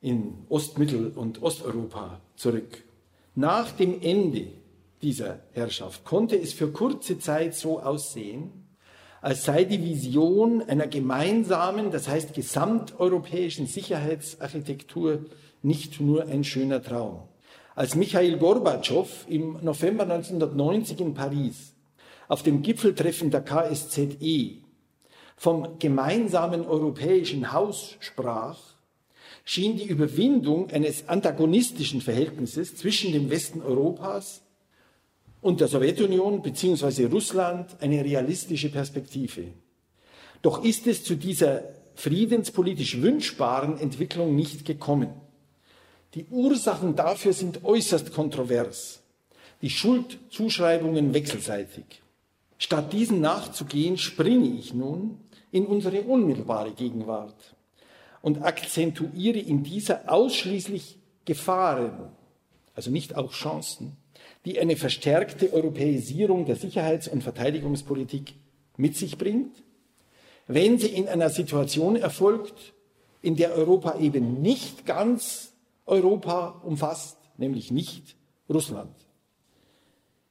in 0.00 0.46
Ost-, 0.48 0.78
Mittel- 0.78 1.12
und 1.16 1.42
Osteuropa 1.42 2.20
zurück. 2.36 2.84
Nach 3.34 3.72
dem 3.72 4.00
Ende 4.00 4.46
dieser 5.02 5.40
Herrschaft 5.54 6.04
konnte 6.04 6.36
es 6.36 6.52
für 6.52 6.70
kurze 6.70 7.18
Zeit 7.18 7.56
so 7.56 7.80
aussehen, 7.80 8.52
als 9.20 9.44
sei 9.44 9.64
die 9.64 9.82
Vision 9.82 10.62
einer 10.62 10.86
gemeinsamen, 10.86 11.90
das 11.90 12.06
heißt 12.06 12.32
gesamteuropäischen 12.32 13.66
Sicherheitsarchitektur 13.66 15.24
nicht 15.62 16.00
nur 16.00 16.26
ein 16.26 16.44
schöner 16.44 16.82
Traum. 16.82 17.22
Als 17.74 17.94
Michail 17.94 18.36
Gorbatschow 18.36 19.08
im 19.28 19.58
November 19.62 20.04
1990 20.04 21.00
in 21.00 21.14
Paris 21.14 21.74
auf 22.28 22.42
dem 22.42 22.62
Gipfeltreffen 22.62 23.30
der 23.30 23.42
KSZE 23.42 24.62
vom 25.36 25.78
gemeinsamen 25.78 26.66
europäischen 26.66 27.52
Haus 27.52 27.96
sprach, 28.00 28.58
schien 29.44 29.76
die 29.76 29.86
Überwindung 29.86 30.70
eines 30.70 31.08
antagonistischen 31.08 32.00
Verhältnisses 32.00 32.76
zwischen 32.76 33.12
dem 33.12 33.30
Westen 33.30 33.60
Europas 33.62 34.42
und 35.40 35.60
der 35.60 35.68
Sowjetunion 35.68 36.42
bzw. 36.42 37.06
Russland 37.06 37.76
eine 37.80 38.04
realistische 38.04 38.70
Perspektive. 38.70 39.48
Doch 40.42 40.64
ist 40.64 40.86
es 40.86 41.04
zu 41.04 41.16
dieser 41.16 41.64
friedenspolitisch 41.94 43.00
wünschbaren 43.00 43.78
Entwicklung 43.78 44.34
nicht 44.34 44.64
gekommen. 44.64 45.10
Die 46.14 46.26
Ursachen 46.30 46.94
dafür 46.94 47.32
sind 47.32 47.64
äußerst 47.64 48.12
kontrovers. 48.12 49.02
Die 49.62 49.70
Schuldzuschreibungen 49.70 51.14
wechselseitig. 51.14 52.02
Statt 52.58 52.92
diesen 52.92 53.20
nachzugehen, 53.20 53.96
springe 53.96 54.48
ich 54.58 54.74
nun 54.74 55.18
in 55.50 55.66
unsere 55.66 56.02
unmittelbare 56.02 56.72
Gegenwart 56.72 57.54
und 58.20 58.42
akzentuiere 58.42 59.38
in 59.38 59.62
dieser 59.62 60.12
ausschließlich 60.12 60.98
Gefahren, 61.24 62.10
also 62.74 62.90
nicht 62.90 63.16
auch 63.16 63.32
Chancen, 63.32 63.96
die 64.44 64.58
eine 64.58 64.76
verstärkte 64.76 65.52
Europäisierung 65.52 66.46
der 66.46 66.56
Sicherheits- 66.56 67.08
und 67.08 67.22
Verteidigungspolitik 67.22 68.34
mit 68.76 68.96
sich 68.96 69.18
bringt, 69.18 69.62
wenn 70.46 70.78
sie 70.78 70.88
in 70.88 71.08
einer 71.08 71.30
Situation 71.30 71.96
erfolgt, 71.96 72.74
in 73.22 73.36
der 73.36 73.54
Europa 73.54 73.98
eben 73.98 74.42
nicht 74.42 74.84
ganz 74.84 75.51
Europa 75.86 76.62
umfasst, 76.64 77.18
nämlich 77.36 77.70
nicht 77.70 78.16
Russland. 78.48 78.94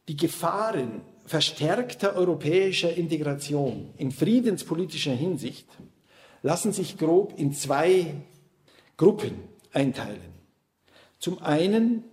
Die 0.08 0.16
Gefahren 0.16 1.02
verstärkter 1.26 2.16
europäischer 2.16 2.94
Integration 2.94 3.94
in 3.98 4.12
friedenspolitischer 4.12 5.14
Hinsicht 5.14 5.68
lassen 6.42 6.74
sich 6.74 6.98
grob 6.98 7.34
in 7.38 7.54
zwei 7.54 8.14
Gruppen 8.98 9.36
einteilen. 9.72 10.34
Zum 11.20 11.40
einen 11.40 12.04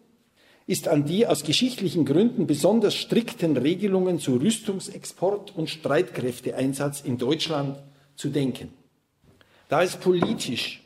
ist 0.66 0.86
an 0.86 1.06
die 1.06 1.26
aus 1.26 1.44
geschichtlichen 1.44 2.04
Gründen 2.04 2.46
besonders 2.46 2.94
strikten 2.94 3.56
Regelungen 3.56 4.18
zu 4.18 4.36
Rüstungsexport 4.36 5.56
und 5.56 5.70
Streitkräfteeinsatz 5.70 7.00
in 7.00 7.16
Deutschland 7.16 7.82
zu 8.16 8.28
denken. 8.28 8.74
Da 9.68 9.82
es 9.82 9.96
politisch 9.96 10.82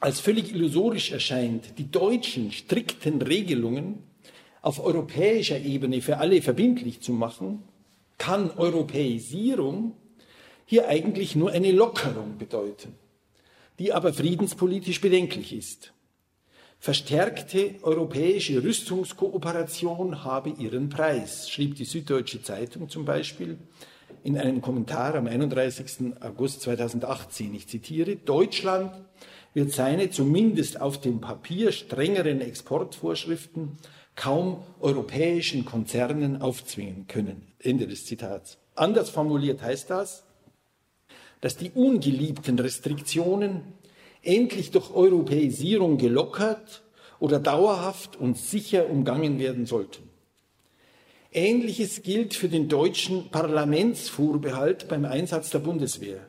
als 0.00 0.20
völlig 0.20 0.54
illusorisch 0.54 1.12
erscheint, 1.12 1.78
die 1.78 1.90
deutschen 1.90 2.52
strikten 2.52 3.20
Regelungen 3.20 4.04
auf 4.62 4.84
europäischer 4.84 5.58
Ebene 5.58 6.00
für 6.02 6.18
alle 6.18 6.40
verbindlich 6.42 7.00
zu 7.00 7.12
machen, 7.12 7.62
kann 8.16 8.50
Europäisierung 8.50 9.96
hier 10.66 10.88
eigentlich 10.88 11.34
nur 11.34 11.50
eine 11.50 11.72
Lockerung 11.72 12.36
bedeuten, 12.38 12.94
die 13.78 13.92
aber 13.92 14.12
friedenspolitisch 14.12 15.00
bedenklich 15.00 15.52
ist. 15.52 15.92
Verstärkte 16.80 17.74
europäische 17.82 18.62
Rüstungskooperation 18.62 20.22
habe 20.22 20.50
ihren 20.50 20.88
Preis, 20.88 21.50
schrieb 21.50 21.74
die 21.74 21.84
Süddeutsche 21.84 22.42
Zeitung 22.42 22.88
zum 22.88 23.04
Beispiel 23.04 23.58
in 24.22 24.38
einem 24.38 24.60
Kommentar 24.60 25.14
am 25.16 25.26
31. 25.26 26.14
August 26.20 26.62
2018. 26.62 27.54
Ich 27.54 27.66
zitiere, 27.66 28.16
Deutschland 28.16 28.92
wird 29.54 29.72
seine 29.72 30.10
zumindest 30.10 30.80
auf 30.80 31.00
dem 31.00 31.20
Papier 31.20 31.72
strengeren 31.72 32.40
Exportvorschriften 32.40 33.78
kaum 34.14 34.62
europäischen 34.80 35.64
Konzernen 35.64 36.42
aufzwingen 36.42 37.06
können. 37.06 37.52
Ende 37.58 37.86
des 37.86 38.04
Zitats. 38.06 38.58
Anders 38.74 39.10
formuliert 39.10 39.62
heißt 39.62 39.90
das, 39.90 40.24
dass 41.40 41.56
die 41.56 41.70
ungeliebten 41.70 42.58
Restriktionen 42.58 43.62
endlich 44.22 44.70
durch 44.70 44.90
Europäisierung 44.90 45.98
gelockert 45.98 46.82
oder 47.20 47.38
dauerhaft 47.38 48.16
und 48.16 48.36
sicher 48.36 48.90
umgangen 48.90 49.38
werden 49.38 49.66
sollten. 49.66 50.08
Ähnliches 51.32 52.02
gilt 52.02 52.34
für 52.34 52.48
den 52.48 52.68
deutschen 52.68 53.30
Parlamentsvorbehalt 53.30 54.88
beim 54.88 55.04
Einsatz 55.04 55.50
der 55.50 55.58
Bundeswehr. 55.58 56.26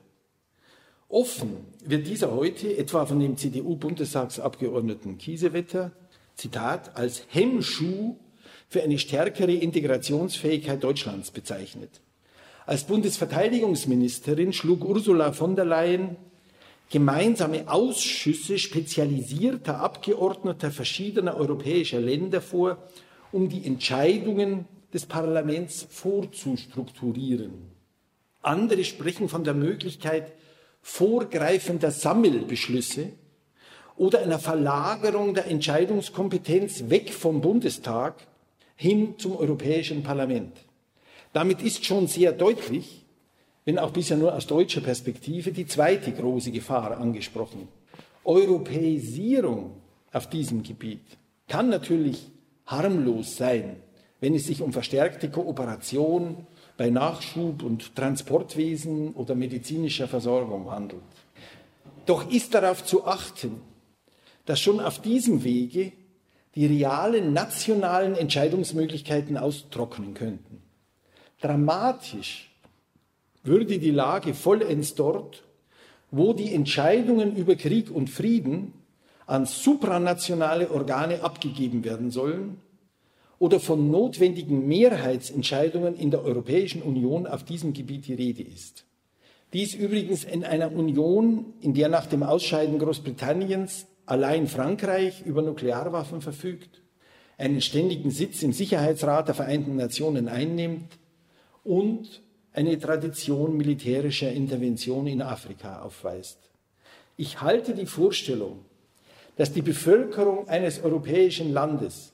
Offen 1.09 1.65
wird 1.83 2.05
dieser 2.05 2.31
heute 2.31 2.77
etwa 2.77 3.03
von 3.03 3.19
dem 3.19 3.35
CDU-Bundestagsabgeordneten 3.35 5.17
Kiesewetter, 5.17 5.91
Zitat, 6.35 6.95
als 6.95 7.23
Hemmschuh 7.29 8.15
für 8.67 8.83
eine 8.83 8.99
stärkere 8.99 9.53
Integrationsfähigkeit 9.53 10.83
Deutschlands 10.83 11.31
bezeichnet. 11.31 12.01
Als 12.67 12.83
Bundesverteidigungsministerin 12.83 14.53
schlug 14.53 14.85
Ursula 14.85 15.31
von 15.31 15.55
der 15.55 15.65
Leyen 15.65 16.15
gemeinsame 16.91 17.67
Ausschüsse 17.67 18.59
spezialisierter 18.59 19.79
Abgeordneter 19.79 20.69
verschiedener 20.69 21.35
europäischer 21.35 21.99
Länder 21.99 22.39
vor, 22.39 22.77
um 23.31 23.49
die 23.49 23.65
Entscheidungen 23.65 24.65
des 24.93 25.07
Parlaments 25.07 25.87
vorzustrukturieren. 25.89 27.71
Andere 28.43 28.83
sprechen 28.83 29.27
von 29.27 29.43
der 29.43 29.55
Möglichkeit 29.55 30.33
vorgreifender 30.81 31.91
Sammelbeschlüsse 31.91 33.09
oder 33.95 34.21
einer 34.21 34.39
Verlagerung 34.39 35.33
der 35.33 35.47
Entscheidungskompetenz 35.47 36.89
weg 36.89 37.13
vom 37.13 37.41
Bundestag 37.41 38.15
hin 38.75 39.15
zum 39.17 39.35
Europäischen 39.35 40.03
Parlament. 40.03 40.53
Damit 41.33 41.61
ist 41.61 41.85
schon 41.85 42.07
sehr 42.07 42.31
deutlich, 42.31 43.05
wenn 43.65 43.77
auch 43.77 43.91
bisher 43.91 44.17
nur 44.17 44.33
aus 44.33 44.47
deutscher 44.47 44.81
Perspektive, 44.81 45.51
die 45.51 45.67
zweite 45.67 46.11
große 46.11 46.51
Gefahr 46.51 46.97
angesprochen. 46.97 47.67
Europäisierung 48.23 49.75
auf 50.11 50.29
diesem 50.29 50.63
Gebiet 50.63 51.05
kann 51.47 51.69
natürlich 51.69 52.31
harmlos 52.65 53.35
sein, 53.35 53.75
wenn 54.21 54.33
es 54.33 54.47
sich 54.47 54.61
um 54.61 54.71
verstärkte 54.71 55.29
Kooperation 55.29 56.47
bei 56.79 56.89
Nachschub 56.89 57.61
und 57.61 57.93
Transportwesen 57.93 59.13
oder 59.13 59.35
medizinischer 59.35 60.07
Versorgung 60.07 60.71
handelt. 60.71 61.01
Doch 62.05 62.31
ist 62.31 62.53
darauf 62.53 62.85
zu 62.85 63.05
achten, 63.05 63.59
dass 64.45 64.61
schon 64.61 64.79
auf 64.79 65.01
diesem 65.01 65.43
Wege 65.43 65.91
die 66.55 66.65
realen 66.65 67.33
nationalen 67.33 68.15
Entscheidungsmöglichkeiten 68.15 69.37
austrocknen 69.37 70.13
könnten. 70.13 70.61
Dramatisch 71.41 72.49
würde 73.43 73.77
die 73.77 73.91
Lage 73.91 74.33
vollends 74.33 74.95
dort, 74.95 75.43
wo 76.11 76.31
die 76.31 76.53
Entscheidungen 76.53 77.35
über 77.35 77.55
Krieg 77.55 77.91
und 77.91 78.09
Frieden 78.09 78.73
an 79.25 79.45
supranationale 79.45 80.71
Organe 80.71 81.23
abgegeben 81.23 81.83
werden 81.83 82.09
sollen 82.09 82.61
oder 83.39 83.59
von 83.59 83.89
notwendigen 83.89 84.67
Mehrheitsentscheidungen 84.67 85.95
in 85.95 86.11
der 86.11 86.23
Europäischen 86.23 86.81
Union 86.81 87.25
auf 87.25 87.43
diesem 87.43 87.73
Gebiet 87.73 88.07
die 88.07 88.13
Rede 88.13 88.43
ist. 88.43 88.85
Dies 89.53 89.73
übrigens 89.73 90.25
in 90.25 90.43
einer 90.43 90.71
Union, 90.71 91.53
in 91.61 91.73
der 91.73 91.89
nach 91.89 92.05
dem 92.05 92.21
Ausscheiden 92.21 92.77
Großbritanniens 92.77 93.87
allein 94.05 94.47
Frankreich 94.47 95.23
über 95.25 95.41
Nuklearwaffen 95.41 96.21
verfügt, 96.21 96.81
einen 97.37 97.61
ständigen 97.61 98.11
Sitz 98.11 98.43
im 98.43 98.53
Sicherheitsrat 98.53 99.29
der 99.29 99.35
Vereinten 99.35 99.75
Nationen 99.77 100.27
einnimmt 100.27 100.99
und 101.63 102.21
eine 102.51 102.77
Tradition 102.77 103.55
militärischer 103.55 104.31
Intervention 104.31 105.07
in 105.07 105.21
Afrika 105.21 105.81
aufweist. 105.81 106.37
Ich 107.15 107.41
halte 107.41 107.73
die 107.73 107.85
Vorstellung, 107.85 108.65
dass 109.37 109.53
die 109.53 109.61
Bevölkerung 109.61 110.47
eines 110.49 110.83
europäischen 110.83 111.53
Landes, 111.53 112.11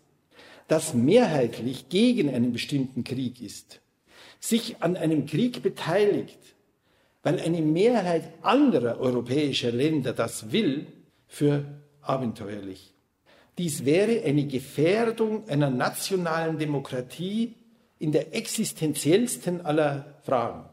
das 0.68 0.94
mehrheitlich 0.94 1.90
gegen 1.90 2.34
einen 2.34 2.52
bestimmten 2.52 3.04
Krieg 3.04 3.42
ist, 3.42 3.82
sich 4.40 4.82
an 4.82 4.98
einem 4.98 5.26
Krieg 5.26 5.62
beteiligt, 5.62 6.40
weil 7.24 7.40
eine 7.40 7.62
Mehrheit 7.62 8.32
anderer 8.42 9.00
europäischer 9.00 9.72
Länder 9.72 10.14
das 10.14 10.52
will, 10.52 10.88
für 11.28 11.66
abenteuerlich. 12.02 12.94
Dies 13.58 13.86
wäre 13.86 14.24
eine 14.24 14.46
Gefährdung 14.46 15.48
einer 15.50 15.70
nationalen 15.70 16.58
Demokratie 16.58 17.56
in 18.00 18.12
der 18.12 18.36
existenziellsten 18.36 19.66
aller 19.66 20.20
Fragen. 20.24 20.66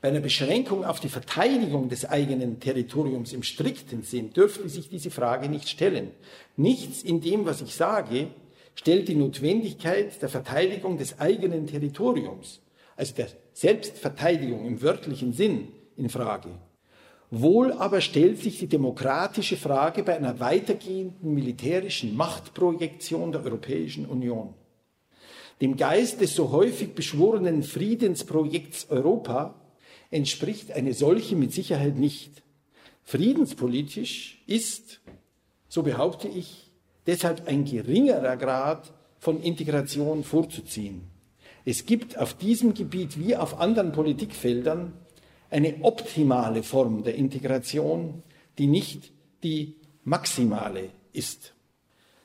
Bei 0.00 0.08
einer 0.08 0.20
Beschränkung 0.20 0.84
auf 0.84 0.98
die 0.98 1.10
Verteidigung 1.10 1.90
des 1.90 2.06
eigenen 2.06 2.58
Territoriums 2.58 3.34
im 3.34 3.42
strikten 3.42 4.02
Sinn 4.02 4.32
dürfte 4.32 4.66
sich 4.68 4.88
diese 4.88 5.10
Frage 5.10 5.50
nicht 5.50 5.68
stellen. 5.68 6.10
Nichts 6.56 7.02
in 7.02 7.20
dem, 7.20 7.44
was 7.44 7.60
ich 7.60 7.74
sage, 7.74 8.28
stellt 8.74 9.08
die 9.08 9.14
Notwendigkeit 9.14 10.20
der 10.22 10.28
Verteidigung 10.28 10.98
des 10.98 11.18
eigenen 11.18 11.66
Territoriums, 11.66 12.60
also 12.96 13.14
der 13.14 13.28
Selbstverteidigung 13.52 14.66
im 14.66 14.82
wörtlichen 14.82 15.32
Sinn, 15.32 15.68
in 15.96 16.08
Frage. 16.08 16.50
Wohl 17.30 17.72
aber 17.72 18.00
stellt 18.00 18.40
sich 18.40 18.58
die 18.58 18.66
demokratische 18.66 19.56
Frage 19.56 20.02
bei 20.02 20.16
einer 20.16 20.40
weitergehenden 20.40 21.32
militärischen 21.32 22.16
Machtprojektion 22.16 23.30
der 23.30 23.44
Europäischen 23.44 24.06
Union. 24.06 24.54
Dem 25.60 25.76
Geist 25.76 26.20
des 26.20 26.34
so 26.34 26.50
häufig 26.50 26.94
beschworenen 26.94 27.62
Friedensprojekts 27.62 28.90
Europa 28.90 29.54
entspricht 30.10 30.72
eine 30.72 30.94
solche 30.94 31.36
mit 31.36 31.52
Sicherheit 31.52 31.96
nicht. 31.96 32.42
Friedenspolitisch 33.04 34.42
ist, 34.46 35.00
so 35.68 35.82
behaupte 35.82 36.28
ich, 36.28 36.69
deshalb 37.06 37.46
ein 37.48 37.64
geringerer 37.64 38.36
Grad 38.36 38.92
von 39.18 39.42
Integration 39.42 40.24
vorzuziehen. 40.24 41.02
Es 41.64 41.84
gibt 41.84 42.18
auf 42.18 42.34
diesem 42.34 42.74
Gebiet 42.74 43.18
wie 43.18 43.36
auf 43.36 43.60
anderen 43.60 43.92
Politikfeldern 43.92 44.92
eine 45.50 45.82
optimale 45.82 46.62
Form 46.62 47.02
der 47.02 47.16
Integration, 47.16 48.22
die 48.58 48.66
nicht 48.66 49.12
die 49.42 49.76
maximale 50.04 50.90
ist. 51.12 51.54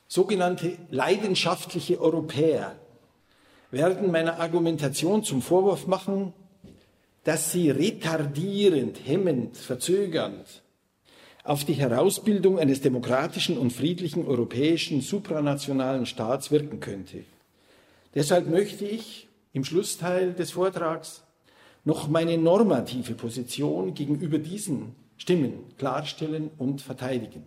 Sogenannte 0.08 0.78
leidenschaftliche 0.90 2.00
Europäer 2.00 2.78
werden 3.70 4.10
meiner 4.10 4.38
Argumentation 4.38 5.24
zum 5.24 5.42
Vorwurf 5.42 5.86
machen, 5.86 6.32
dass 7.24 7.50
sie 7.50 7.70
retardierend, 7.70 9.00
hemmend, 9.04 9.56
verzögernd 9.56 10.62
auf 11.46 11.64
die 11.64 11.74
Herausbildung 11.74 12.58
eines 12.58 12.80
demokratischen 12.80 13.56
und 13.56 13.72
friedlichen 13.72 14.26
europäischen 14.26 15.00
supranationalen 15.00 16.04
Staats 16.04 16.50
wirken 16.50 16.80
könnte. 16.80 17.24
Deshalb 18.14 18.48
möchte 18.48 18.84
ich 18.84 19.28
im 19.52 19.64
Schlussteil 19.64 20.32
des 20.32 20.50
Vortrags 20.50 21.22
noch 21.84 22.08
meine 22.08 22.36
normative 22.36 23.14
Position 23.14 23.94
gegenüber 23.94 24.38
diesen 24.38 24.96
Stimmen 25.16 25.64
klarstellen 25.78 26.50
und 26.58 26.82
verteidigen. 26.82 27.46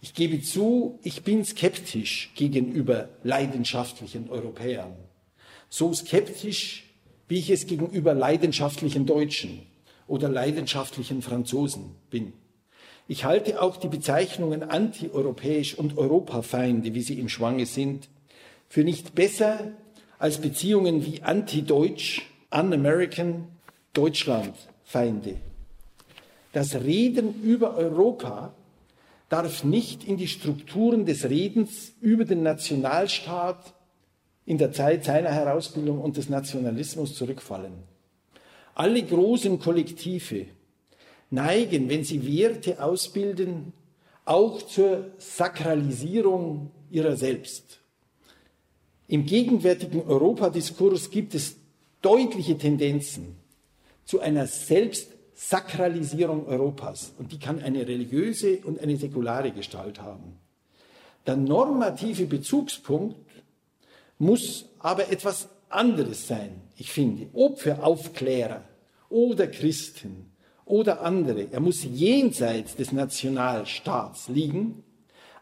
Ich 0.00 0.12
gebe 0.12 0.42
zu, 0.42 0.98
ich 1.02 1.22
bin 1.22 1.44
skeptisch 1.44 2.32
gegenüber 2.34 3.08
leidenschaftlichen 3.22 4.28
Europäern. 4.28 4.96
So 5.70 5.94
skeptisch, 5.94 6.84
wie 7.28 7.38
ich 7.38 7.50
es 7.50 7.66
gegenüber 7.66 8.14
leidenschaftlichen 8.14 9.06
Deutschen 9.06 9.62
oder 10.06 10.28
leidenschaftlichen 10.28 11.22
Franzosen 11.22 11.94
bin. 12.10 12.34
Ich 13.06 13.24
halte 13.24 13.60
auch 13.60 13.76
die 13.76 13.88
Bezeichnungen 13.88 14.62
antieuropäisch 14.62 15.74
und 15.74 15.98
Europafeinde, 15.98 16.94
wie 16.94 17.02
sie 17.02 17.18
im 17.18 17.28
Schwange 17.28 17.66
sind, 17.66 18.08
für 18.68 18.82
nicht 18.82 19.14
besser 19.14 19.72
als 20.18 20.38
Beziehungen 20.38 21.04
wie 21.04 21.22
anti-deutsch, 21.22 22.22
un-American, 22.50 23.48
Deutschlandfeinde. 23.92 25.36
Das 26.52 26.74
Reden 26.76 27.42
über 27.42 27.76
Europa 27.76 28.54
darf 29.28 29.64
nicht 29.64 30.04
in 30.04 30.16
die 30.16 30.28
Strukturen 30.28 31.04
des 31.04 31.28
Redens 31.28 31.92
über 32.00 32.24
den 32.24 32.42
Nationalstaat 32.42 33.74
in 34.46 34.58
der 34.58 34.72
Zeit 34.72 35.04
seiner 35.04 35.30
Herausbildung 35.30 36.00
und 36.00 36.16
des 36.16 36.28
Nationalismus 36.28 37.14
zurückfallen. 37.14 37.74
Alle 38.74 39.02
großen 39.02 39.58
Kollektive 39.58 40.46
neigen, 41.34 41.88
wenn 41.88 42.04
sie 42.04 42.26
Werte 42.26 42.82
ausbilden, 42.82 43.72
auch 44.24 44.62
zur 44.62 45.10
Sakralisierung 45.18 46.70
ihrer 46.90 47.16
selbst. 47.16 47.80
Im 49.08 49.26
gegenwärtigen 49.26 50.02
Europadiskurs 50.02 51.10
gibt 51.10 51.34
es 51.34 51.56
deutliche 52.00 52.56
Tendenzen 52.56 53.36
zu 54.04 54.20
einer 54.20 54.46
Selbst 54.46 55.10
Sakralisierung 55.34 56.46
Europas. 56.46 57.12
Und 57.18 57.32
die 57.32 57.38
kann 57.38 57.60
eine 57.62 57.86
religiöse 57.86 58.58
und 58.64 58.80
eine 58.80 58.96
säkulare 58.96 59.50
Gestalt 59.50 60.00
haben. 60.00 60.38
Der 61.26 61.36
normative 61.36 62.26
Bezugspunkt 62.26 63.16
muss 64.18 64.66
aber 64.78 65.10
etwas 65.10 65.48
anderes 65.68 66.28
sein, 66.28 66.60
ich 66.76 66.92
finde, 66.92 67.28
ob 67.32 67.60
für 67.60 67.82
Aufklärer 67.82 68.62
oder 69.08 69.46
Christen 69.48 70.30
oder 70.66 71.02
andere. 71.02 71.48
Er 71.50 71.60
muss 71.60 71.84
jenseits 71.84 72.76
des 72.76 72.92
Nationalstaats 72.92 74.28
liegen, 74.28 74.82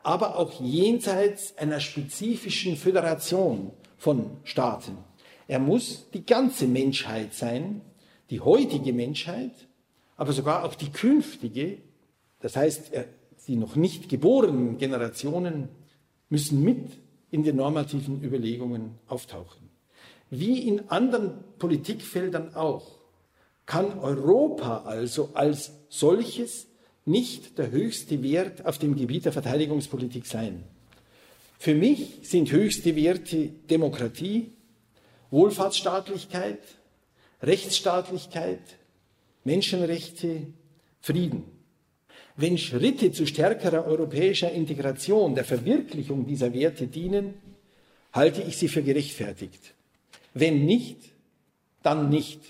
aber 0.03 0.37
auch 0.37 0.61
jenseits 0.61 1.57
einer 1.59 1.81
spezifischen 1.81 2.77
Föderation 2.77 3.70
von 3.97 4.39
Staaten. 4.45 4.99
Er 5.47 5.59
muss 5.59 6.09
die 6.12 6.25
ganze 6.25 6.66
Menschheit 6.66 7.35
sein, 7.35 7.83
die 8.31 8.41
heutige 8.41 8.93
Menschheit, 8.93 9.53
aber 10.16 10.33
sogar 10.33 10.64
auch 10.64 10.75
die 10.75 10.91
künftige. 10.91 11.79
Das 12.41 12.57
heißt, 12.57 12.91
die 13.47 13.57
noch 13.57 13.77
nicht 13.77 14.09
geborenen 14.09 14.79
Generationen 14.79 15.68
müssen 16.29 16.62
mit 16.62 16.91
in 17.31 17.43
den 17.43 17.57
normativen 17.57 18.23
Überlegungen 18.23 18.99
auftauchen. 19.07 19.68
Wie 20.31 20.66
in 20.66 20.89
anderen 20.89 21.45
Politikfeldern 21.59 22.55
auch 22.55 23.02
kann 23.67 23.99
Europa 23.99 24.83
also 24.85 25.31
als 25.35 25.73
solches 25.89 26.67
nicht 27.05 27.59
der 27.59 27.71
höchste 27.71 28.23
Wert 28.23 28.65
auf 28.65 28.79
dem 28.79 28.97
Gebiet 28.97 29.25
der 29.25 29.33
Verteidigungspolitik 29.33 30.27
sein. 30.27 30.65
Für 31.59 31.75
mich 31.75 32.19
sind 32.23 32.51
höchste 32.51 32.97
Werte 32.97 33.49
Demokratie, 33.71 34.53
Wohlfahrtsstaatlichkeit, 35.31 36.59
Rechtsstaatlichkeit, 37.43 38.61
Menschenrechte, 39.45 40.47
Frieden. 41.01 41.45
Wenn 42.37 42.59
Schritte 42.59 43.13
zu 43.13 43.27
stärkerer 43.27 43.85
europäischer 43.85 44.51
Integration 44.53 45.35
der 45.35 45.45
Verwirklichung 45.45 46.27
dieser 46.27 46.55
Werte 46.55 46.87
dienen, 46.87 47.35
halte 48.13 48.43
ich 48.43 48.57
sie 48.57 48.69
für 48.69 48.83
gerechtfertigt. 48.83 49.75
Wenn 50.35 50.65
nicht, 50.65 50.99
dann 51.83 52.09
nicht. 52.09 52.41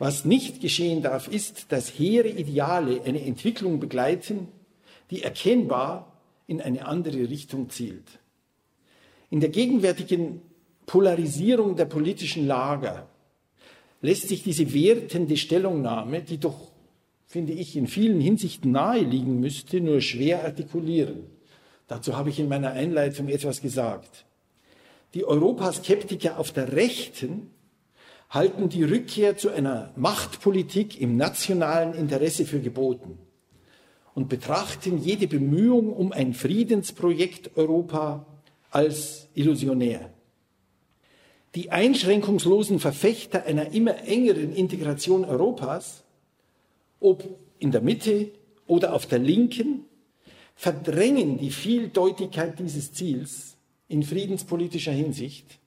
Was 0.00 0.24
nicht 0.24 0.62
geschehen 0.62 1.02
darf, 1.02 1.28
ist, 1.28 1.72
dass 1.72 1.98
hehre 1.98 2.28
Ideale 2.28 3.02
eine 3.02 3.20
Entwicklung 3.20 3.80
begleiten, 3.80 4.48
die 5.10 5.22
erkennbar 5.22 6.10
in 6.46 6.62
eine 6.62 6.86
andere 6.86 7.28
Richtung 7.28 7.68
zielt. 7.68 8.18
In 9.28 9.40
der 9.40 9.50
gegenwärtigen 9.50 10.40
Polarisierung 10.86 11.76
der 11.76 11.84
politischen 11.84 12.46
Lager 12.46 13.08
lässt 14.00 14.28
sich 14.28 14.42
diese 14.42 14.72
wertende 14.72 15.36
Stellungnahme, 15.36 16.22
die 16.22 16.38
doch, 16.38 16.72
finde 17.26 17.52
ich, 17.52 17.76
in 17.76 17.86
vielen 17.86 18.22
Hinsichten 18.22 18.72
nahe 18.72 19.02
liegen 19.02 19.38
müsste, 19.38 19.82
nur 19.82 20.00
schwer 20.00 20.44
artikulieren. 20.44 21.24
Dazu 21.88 22.16
habe 22.16 22.30
ich 22.30 22.40
in 22.40 22.48
meiner 22.48 22.70
Einleitung 22.70 23.28
etwas 23.28 23.60
gesagt. 23.60 24.24
Die 25.12 25.26
Europaskeptiker 25.26 26.38
auf 26.38 26.52
der 26.52 26.72
Rechten 26.72 27.50
halten 28.30 28.68
die 28.68 28.84
Rückkehr 28.84 29.36
zu 29.36 29.50
einer 29.50 29.92
Machtpolitik 29.96 31.00
im 31.00 31.16
nationalen 31.16 31.94
Interesse 31.94 32.46
für 32.46 32.60
geboten 32.60 33.18
und 34.14 34.28
betrachten 34.28 34.98
jede 34.98 35.26
Bemühung 35.26 35.92
um 35.92 36.12
ein 36.12 36.32
Friedensprojekt 36.32 37.56
Europa 37.56 38.26
als 38.70 39.28
illusionär. 39.34 40.12
Die 41.56 41.72
einschränkungslosen 41.72 42.78
Verfechter 42.78 43.44
einer 43.44 43.72
immer 43.72 44.04
engeren 44.04 44.54
Integration 44.54 45.24
Europas, 45.24 46.04
ob 47.00 47.24
in 47.58 47.72
der 47.72 47.80
Mitte 47.80 48.30
oder 48.68 48.94
auf 48.94 49.06
der 49.06 49.18
Linken, 49.18 49.86
verdrängen 50.54 51.38
die 51.38 51.50
Vieldeutigkeit 51.50 52.60
dieses 52.60 52.92
Ziels 52.92 53.56
in 53.88 54.04
friedenspolitischer 54.04 54.92
Hinsicht 54.92 55.58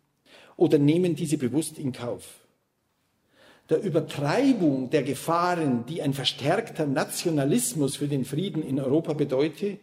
oder 0.55 0.77
nehmen 0.77 1.15
diese 1.15 1.37
bewusst 1.37 1.77
in 1.77 1.91
Kauf 1.91 2.42
der 3.69 3.81
Übertreibung 3.81 4.89
der 4.89 5.03
Gefahren, 5.03 5.85
die 5.87 6.01
ein 6.01 6.13
verstärkter 6.13 6.85
Nationalismus 6.85 7.95
für 7.95 8.07
den 8.07 8.25
Frieden 8.25 8.61
in 8.61 8.79
Europa 8.79 9.13
bedeute, 9.13 9.77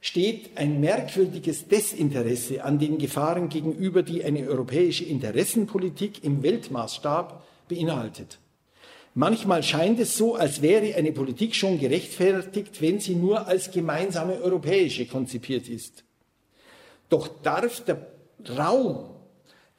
steht 0.00 0.56
ein 0.56 0.80
merkwürdiges 0.80 1.68
Desinteresse 1.68 2.64
an 2.64 2.78
den 2.78 2.98
Gefahren 2.98 3.48
gegenüber, 3.48 4.02
die 4.02 4.24
eine 4.24 4.48
europäische 4.48 5.04
Interessenpolitik 5.04 6.24
im 6.24 6.42
Weltmaßstab 6.42 7.44
beinhaltet. 7.68 8.38
Manchmal 9.14 9.62
scheint 9.62 9.98
es 10.00 10.16
so, 10.16 10.36
als 10.36 10.62
wäre 10.62 10.94
eine 10.94 11.12
Politik 11.12 11.54
schon 11.54 11.78
gerechtfertigt, 11.78 12.80
wenn 12.80 13.00
sie 13.00 13.16
nur 13.16 13.46
als 13.46 13.70
gemeinsame 13.70 14.40
europäische 14.40 15.06
konzipiert 15.06 15.68
ist. 15.68 16.04
Doch 17.08 17.28
darf 17.42 17.84
der 17.84 18.06
Raum 18.56 19.10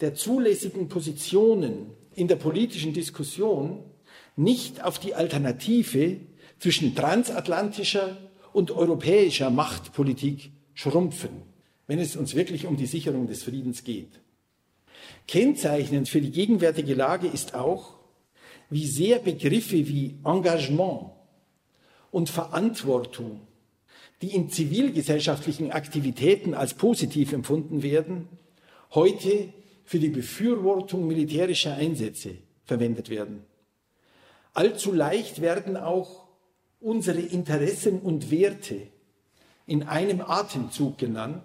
der 0.02 0.16
zulässigen 0.16 0.90
Positionen 0.90 1.92
in 2.16 2.28
der 2.28 2.36
politischen 2.36 2.94
Diskussion 2.94 3.84
nicht 4.36 4.84
auf 4.84 5.00
die 5.00 5.16
Alternative 5.16 6.18
zwischen 6.60 6.96
transatlantischer 6.96 8.18
und 8.54 8.72
europäischer 8.72 9.50
Machtpolitik 9.50 10.52
schrumpfen, 10.74 11.44
wenn 11.88 12.00
es 12.00 12.16
uns 12.16 12.36
wirklich 12.36 12.66
um 12.66 12.78
die 12.78 12.86
Sicherung 12.86 13.28
des 13.28 13.44
Friedens 13.44 13.84
geht. 13.84 14.20
Kennzeichnend 15.28 16.10
für 16.10 16.22
die 16.22 16.32
gegenwärtige 16.32 16.94
Lage 16.94 17.28
ist 17.28 17.56
auch, 17.56 17.96
wie 18.70 18.86
sehr 18.86 19.20
Begriffe 19.20 19.88
wie 19.88 20.18
Engagement 20.24 21.12
und 22.12 22.30
Verantwortung, 22.30 23.42
die 24.22 24.34
in 24.34 24.50
zivilgesellschaftlichen 24.50 25.72
Aktivitäten 25.72 26.54
als 26.54 26.74
positiv 26.74 27.34
empfunden 27.34 27.84
werden, 27.84 28.28
heute 28.94 29.54
für 29.84 30.00
die 30.00 30.10
Befürwortung 30.10 31.08
militärischer 31.08 31.76
Einsätze 31.76 32.36
verwendet 32.66 33.10
werden. 33.10 33.44
Allzu 34.54 34.92
leicht 34.92 35.42
werden 35.42 35.78
auch 35.78 36.28
unsere 36.80 37.22
Interessen 37.22 38.00
und 38.00 38.32
Werte 38.32 38.88
in 39.66 39.84
einem 39.84 40.22
Atemzug 40.22 40.98
genannt, 40.98 41.44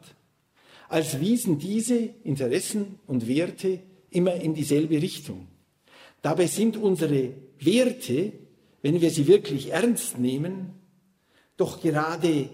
als 0.89 1.21
wiesen 1.21 1.59
diese 1.59 1.97
Interessen 1.97 2.99
und 3.07 3.29
Werte 3.29 3.81
immer 4.11 4.35
in 4.35 4.55
dieselbe 4.55 5.01
Richtung. 5.01 5.49
Dabei 6.23 6.47
sind 6.47 6.77
unsere 6.77 7.35
Werte, 7.59 8.33
wenn 8.83 9.01
wir 9.01 9.11
sie 9.11 9.27
wirklich 9.27 9.71
ernst 9.73 10.19
nehmen, 10.19 10.75
doch 11.57 11.81
gerade 11.81 12.49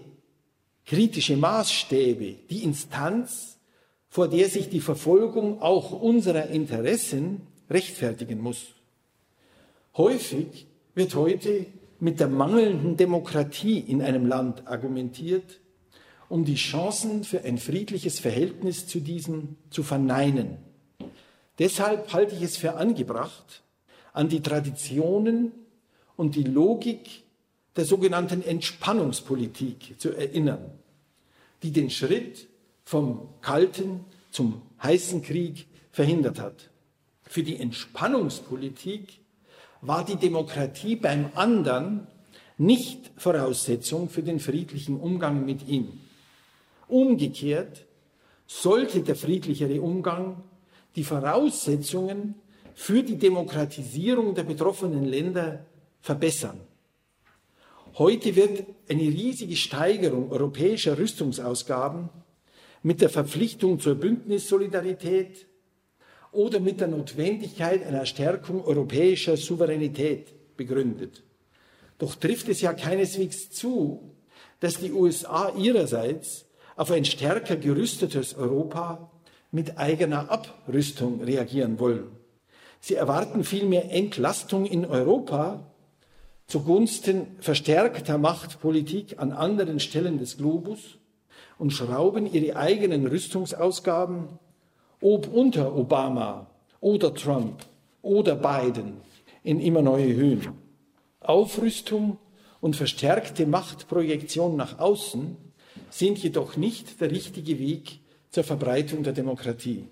kritische 0.85 1.37
Maßstäbe, 1.37 2.35
die 2.49 2.63
Instanz, 2.63 3.52
vor 4.13 4.27
der 4.27 4.47
sich 4.47 4.69
die 4.69 4.79
Verfolgung 4.79 5.59
auch 5.59 5.91
unserer 5.91 6.49
Interessen 6.49 7.47
rechtfertigen 7.67 8.39
muss. 8.41 8.67
Häufig 9.97 10.67
wird 10.93 11.15
heute 11.15 11.65
mit 11.99 12.19
der 12.19 12.27
mangelnden 12.27 12.95
Demokratie 12.95 13.79
in 13.79 14.03
einem 14.03 14.27
Land 14.27 14.67
argumentiert, 14.67 15.59
um 16.29 16.45
die 16.45 16.57
Chancen 16.57 17.23
für 17.23 17.43
ein 17.43 17.57
friedliches 17.57 18.19
Verhältnis 18.19 18.85
zu 18.85 18.99
diesem 18.99 19.55
zu 19.71 19.81
verneinen. 19.81 20.59
Deshalb 21.57 22.13
halte 22.13 22.35
ich 22.35 22.43
es 22.43 22.55
für 22.55 22.75
angebracht, 22.75 23.63
an 24.13 24.29
die 24.29 24.41
Traditionen 24.41 25.53
und 26.17 26.35
die 26.35 26.43
Logik 26.43 27.23
der 27.75 27.85
sogenannten 27.85 28.43
Entspannungspolitik 28.43 29.99
zu 29.99 30.11
erinnern, 30.11 30.69
die 31.63 31.71
den 31.71 31.89
Schritt 31.89 32.52
vom 32.83 33.29
Kalten 33.41 34.05
zum 34.31 34.61
heißen 34.81 35.21
Krieg 35.21 35.67
verhindert 35.91 36.39
hat. 36.39 36.69
Für 37.23 37.43
die 37.43 37.59
Entspannungspolitik 37.59 39.19
war 39.81 40.05
die 40.05 40.15
Demokratie 40.15 40.95
beim 40.95 41.29
anderen 41.35 42.07
nicht 42.57 43.11
Voraussetzung 43.17 44.09
für 44.09 44.23
den 44.23 44.39
friedlichen 44.39 44.99
Umgang 44.99 45.45
mit 45.45 45.67
ihm. 45.67 45.99
Umgekehrt 46.87 47.85
sollte 48.45 49.01
der 49.01 49.15
friedlichere 49.15 49.81
Umgang 49.81 50.43
die 50.95 51.03
Voraussetzungen 51.03 52.35
für 52.75 53.03
die 53.03 53.17
Demokratisierung 53.17 54.35
der 54.35 54.43
betroffenen 54.43 55.05
Länder 55.05 55.65
verbessern. 56.01 56.59
Heute 57.97 58.35
wird 58.35 58.65
eine 58.89 59.01
riesige 59.01 59.55
Steigerung 59.55 60.31
europäischer 60.31 60.97
Rüstungsausgaben 60.97 62.09
mit 62.83 63.01
der 63.01 63.09
Verpflichtung 63.09 63.79
zur 63.79 63.95
Bündnissolidarität 63.95 65.47
oder 66.31 66.59
mit 66.59 66.81
der 66.81 66.89
Notwendigkeit 66.89 67.85
einer 67.85 68.05
Stärkung 68.05 68.63
europäischer 68.63 69.37
Souveränität 69.37 70.57
begründet. 70.57 71.23
Doch 71.97 72.15
trifft 72.15 72.49
es 72.49 72.61
ja 72.61 72.73
keineswegs 72.73 73.49
zu, 73.51 74.11
dass 74.59 74.77
die 74.77 74.91
USA 74.91 75.53
ihrerseits 75.57 76.45
auf 76.75 76.91
ein 76.91 77.05
stärker 77.05 77.55
gerüstetes 77.55 78.35
Europa 78.35 79.11
mit 79.51 79.77
eigener 79.77 80.31
Abrüstung 80.31 81.23
reagieren 81.23 81.79
wollen. 81.79 82.07
Sie 82.79 82.95
erwarten 82.95 83.43
vielmehr 83.43 83.91
Entlastung 83.91 84.65
in 84.65 84.85
Europa 84.85 85.71
zugunsten 86.47 87.27
verstärkter 87.39 88.17
Machtpolitik 88.17 89.19
an 89.19 89.31
anderen 89.31 89.79
Stellen 89.79 90.17
des 90.17 90.37
Globus 90.37 90.97
und 91.63 91.71
schrauben 91.71 92.29
ihre 92.29 92.57
eigenen 92.57 93.07
Rüstungsausgaben, 93.07 94.27
ob 94.99 95.33
unter 95.33 95.73
Obama 95.73 96.47
oder 96.81 97.13
Trump 97.13 97.65
oder 98.01 98.35
Biden, 98.35 98.97
in 99.43 99.61
immer 99.61 99.81
neue 99.81 100.13
Höhen. 100.13 100.49
Aufrüstung 101.21 102.17
und 102.59 102.75
verstärkte 102.75 103.45
Machtprojektion 103.45 104.57
nach 104.57 104.79
außen 104.79 105.37
sind 105.89 106.17
jedoch 106.17 106.57
nicht 106.57 106.99
der 106.99 107.11
richtige 107.11 107.57
Weg 107.59 108.01
zur 108.29 108.43
Verbreitung 108.43 109.03
der 109.03 109.13
Demokratie. 109.13 109.87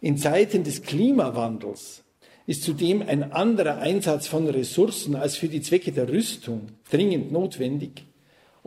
In 0.00 0.16
Zeiten 0.16 0.64
des 0.64 0.80
Klimawandels 0.80 2.02
ist 2.46 2.62
zudem 2.62 3.02
ein 3.02 3.30
anderer 3.30 3.76
Einsatz 3.76 4.26
von 4.26 4.48
Ressourcen 4.48 5.16
als 5.16 5.36
für 5.36 5.48
die 5.48 5.60
Zwecke 5.60 5.92
der 5.92 6.08
Rüstung 6.08 6.68
dringend 6.90 7.30
notwendig 7.30 8.07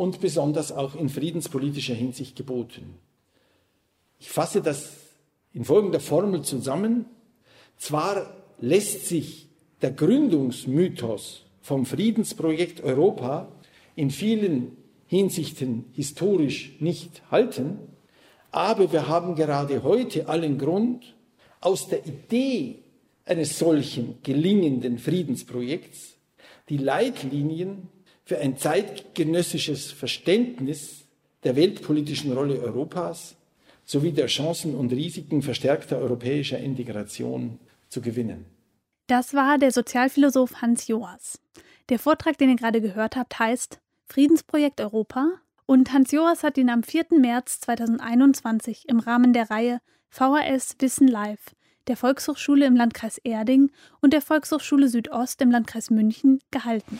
und 0.02 0.20
besonders 0.20 0.72
auch 0.72 0.96
in 0.96 1.10
friedenspolitischer 1.10 1.94
Hinsicht 1.94 2.36
geboten. 2.36 2.96
Ich 4.18 4.32
fasse 4.32 4.64
das 4.64 4.94
in 5.54 5.64
folgender 5.64 6.00
Formel 6.00 6.42
zusammen. 6.42 7.06
Zwar 7.78 8.36
lässt 8.60 9.06
sich 9.06 9.48
der 9.84 9.92
Gründungsmythos 9.92 11.44
vom 11.62 11.86
Friedensprojekt 11.86 12.82
Europa 12.82 13.52
in 13.96 14.10
vielen 14.10 14.76
Hinsichten 15.06 15.86
historisch 15.94 16.78
nicht 16.80 17.22
halten, 17.30 17.78
aber 18.50 18.92
wir 18.92 19.08
haben 19.08 19.36
gerade 19.36 19.84
heute 19.84 20.28
allen 20.28 20.58
Grund, 20.58 21.14
aus 21.60 21.90
der 21.90 22.08
Idee 22.08 22.80
eines 23.26 23.60
solchen 23.60 24.16
gelingenden 24.24 24.98
Friedensprojekts 24.98 26.16
die 26.70 26.78
Leitlinien 26.78 27.88
für 28.26 28.40
ein 28.40 28.58
zeitgenössisches 28.58 29.92
Verständnis 29.92 31.06
der 31.44 31.56
weltpolitischen 31.56 32.32
Rolle 32.34 32.60
Europas 32.62 33.36
sowie 33.86 34.12
der 34.12 34.28
Chancen 34.28 34.76
und 34.76 34.92
Risiken 34.92 35.42
verstärkter 35.42 35.98
europäischer 35.98 36.60
Integration 36.60 37.60
zu 37.90 38.02
gewinnen. 38.02 38.46
Das 39.08 39.34
war 39.34 39.58
der 39.58 39.72
Sozialphilosoph 39.72 40.62
Hans 40.62 40.88
Joas. 40.88 41.40
Der 41.90 42.00
Vortrag, 42.00 42.38
den 42.38 42.50
ihr 42.50 42.56
gerade 42.56 42.80
gehört 42.80 43.16
habt, 43.16 43.38
heißt 43.38 43.80
Friedensprojekt 44.06 44.80
Europa 44.80 45.28
und 45.66 45.92
Hans 45.92 46.12
Joas 46.12 46.44
hat 46.44 46.58
ihn 46.58 46.70
am 46.70 46.84
4. 46.84 47.06
März 47.20 47.60
2021 47.62 48.88
im 48.88 49.00
Rahmen 49.00 49.34
der 49.34 49.50
Reihe 49.50 49.80
VHS 50.10 50.76
Wissen 50.80 51.08
Live 51.08 51.56
der 51.88 51.98
Volkshochschule 51.98 52.66
im 52.66 52.76
Landkreis 52.76 53.18
Erding 53.18 53.72
und 54.02 54.14
der 54.14 54.22
Volkshochschule 54.22 54.88
Südost 54.88 55.42
im 55.42 55.52
Landkreis 55.52 55.90
München 55.90 56.40
gehalten. 56.52 57.00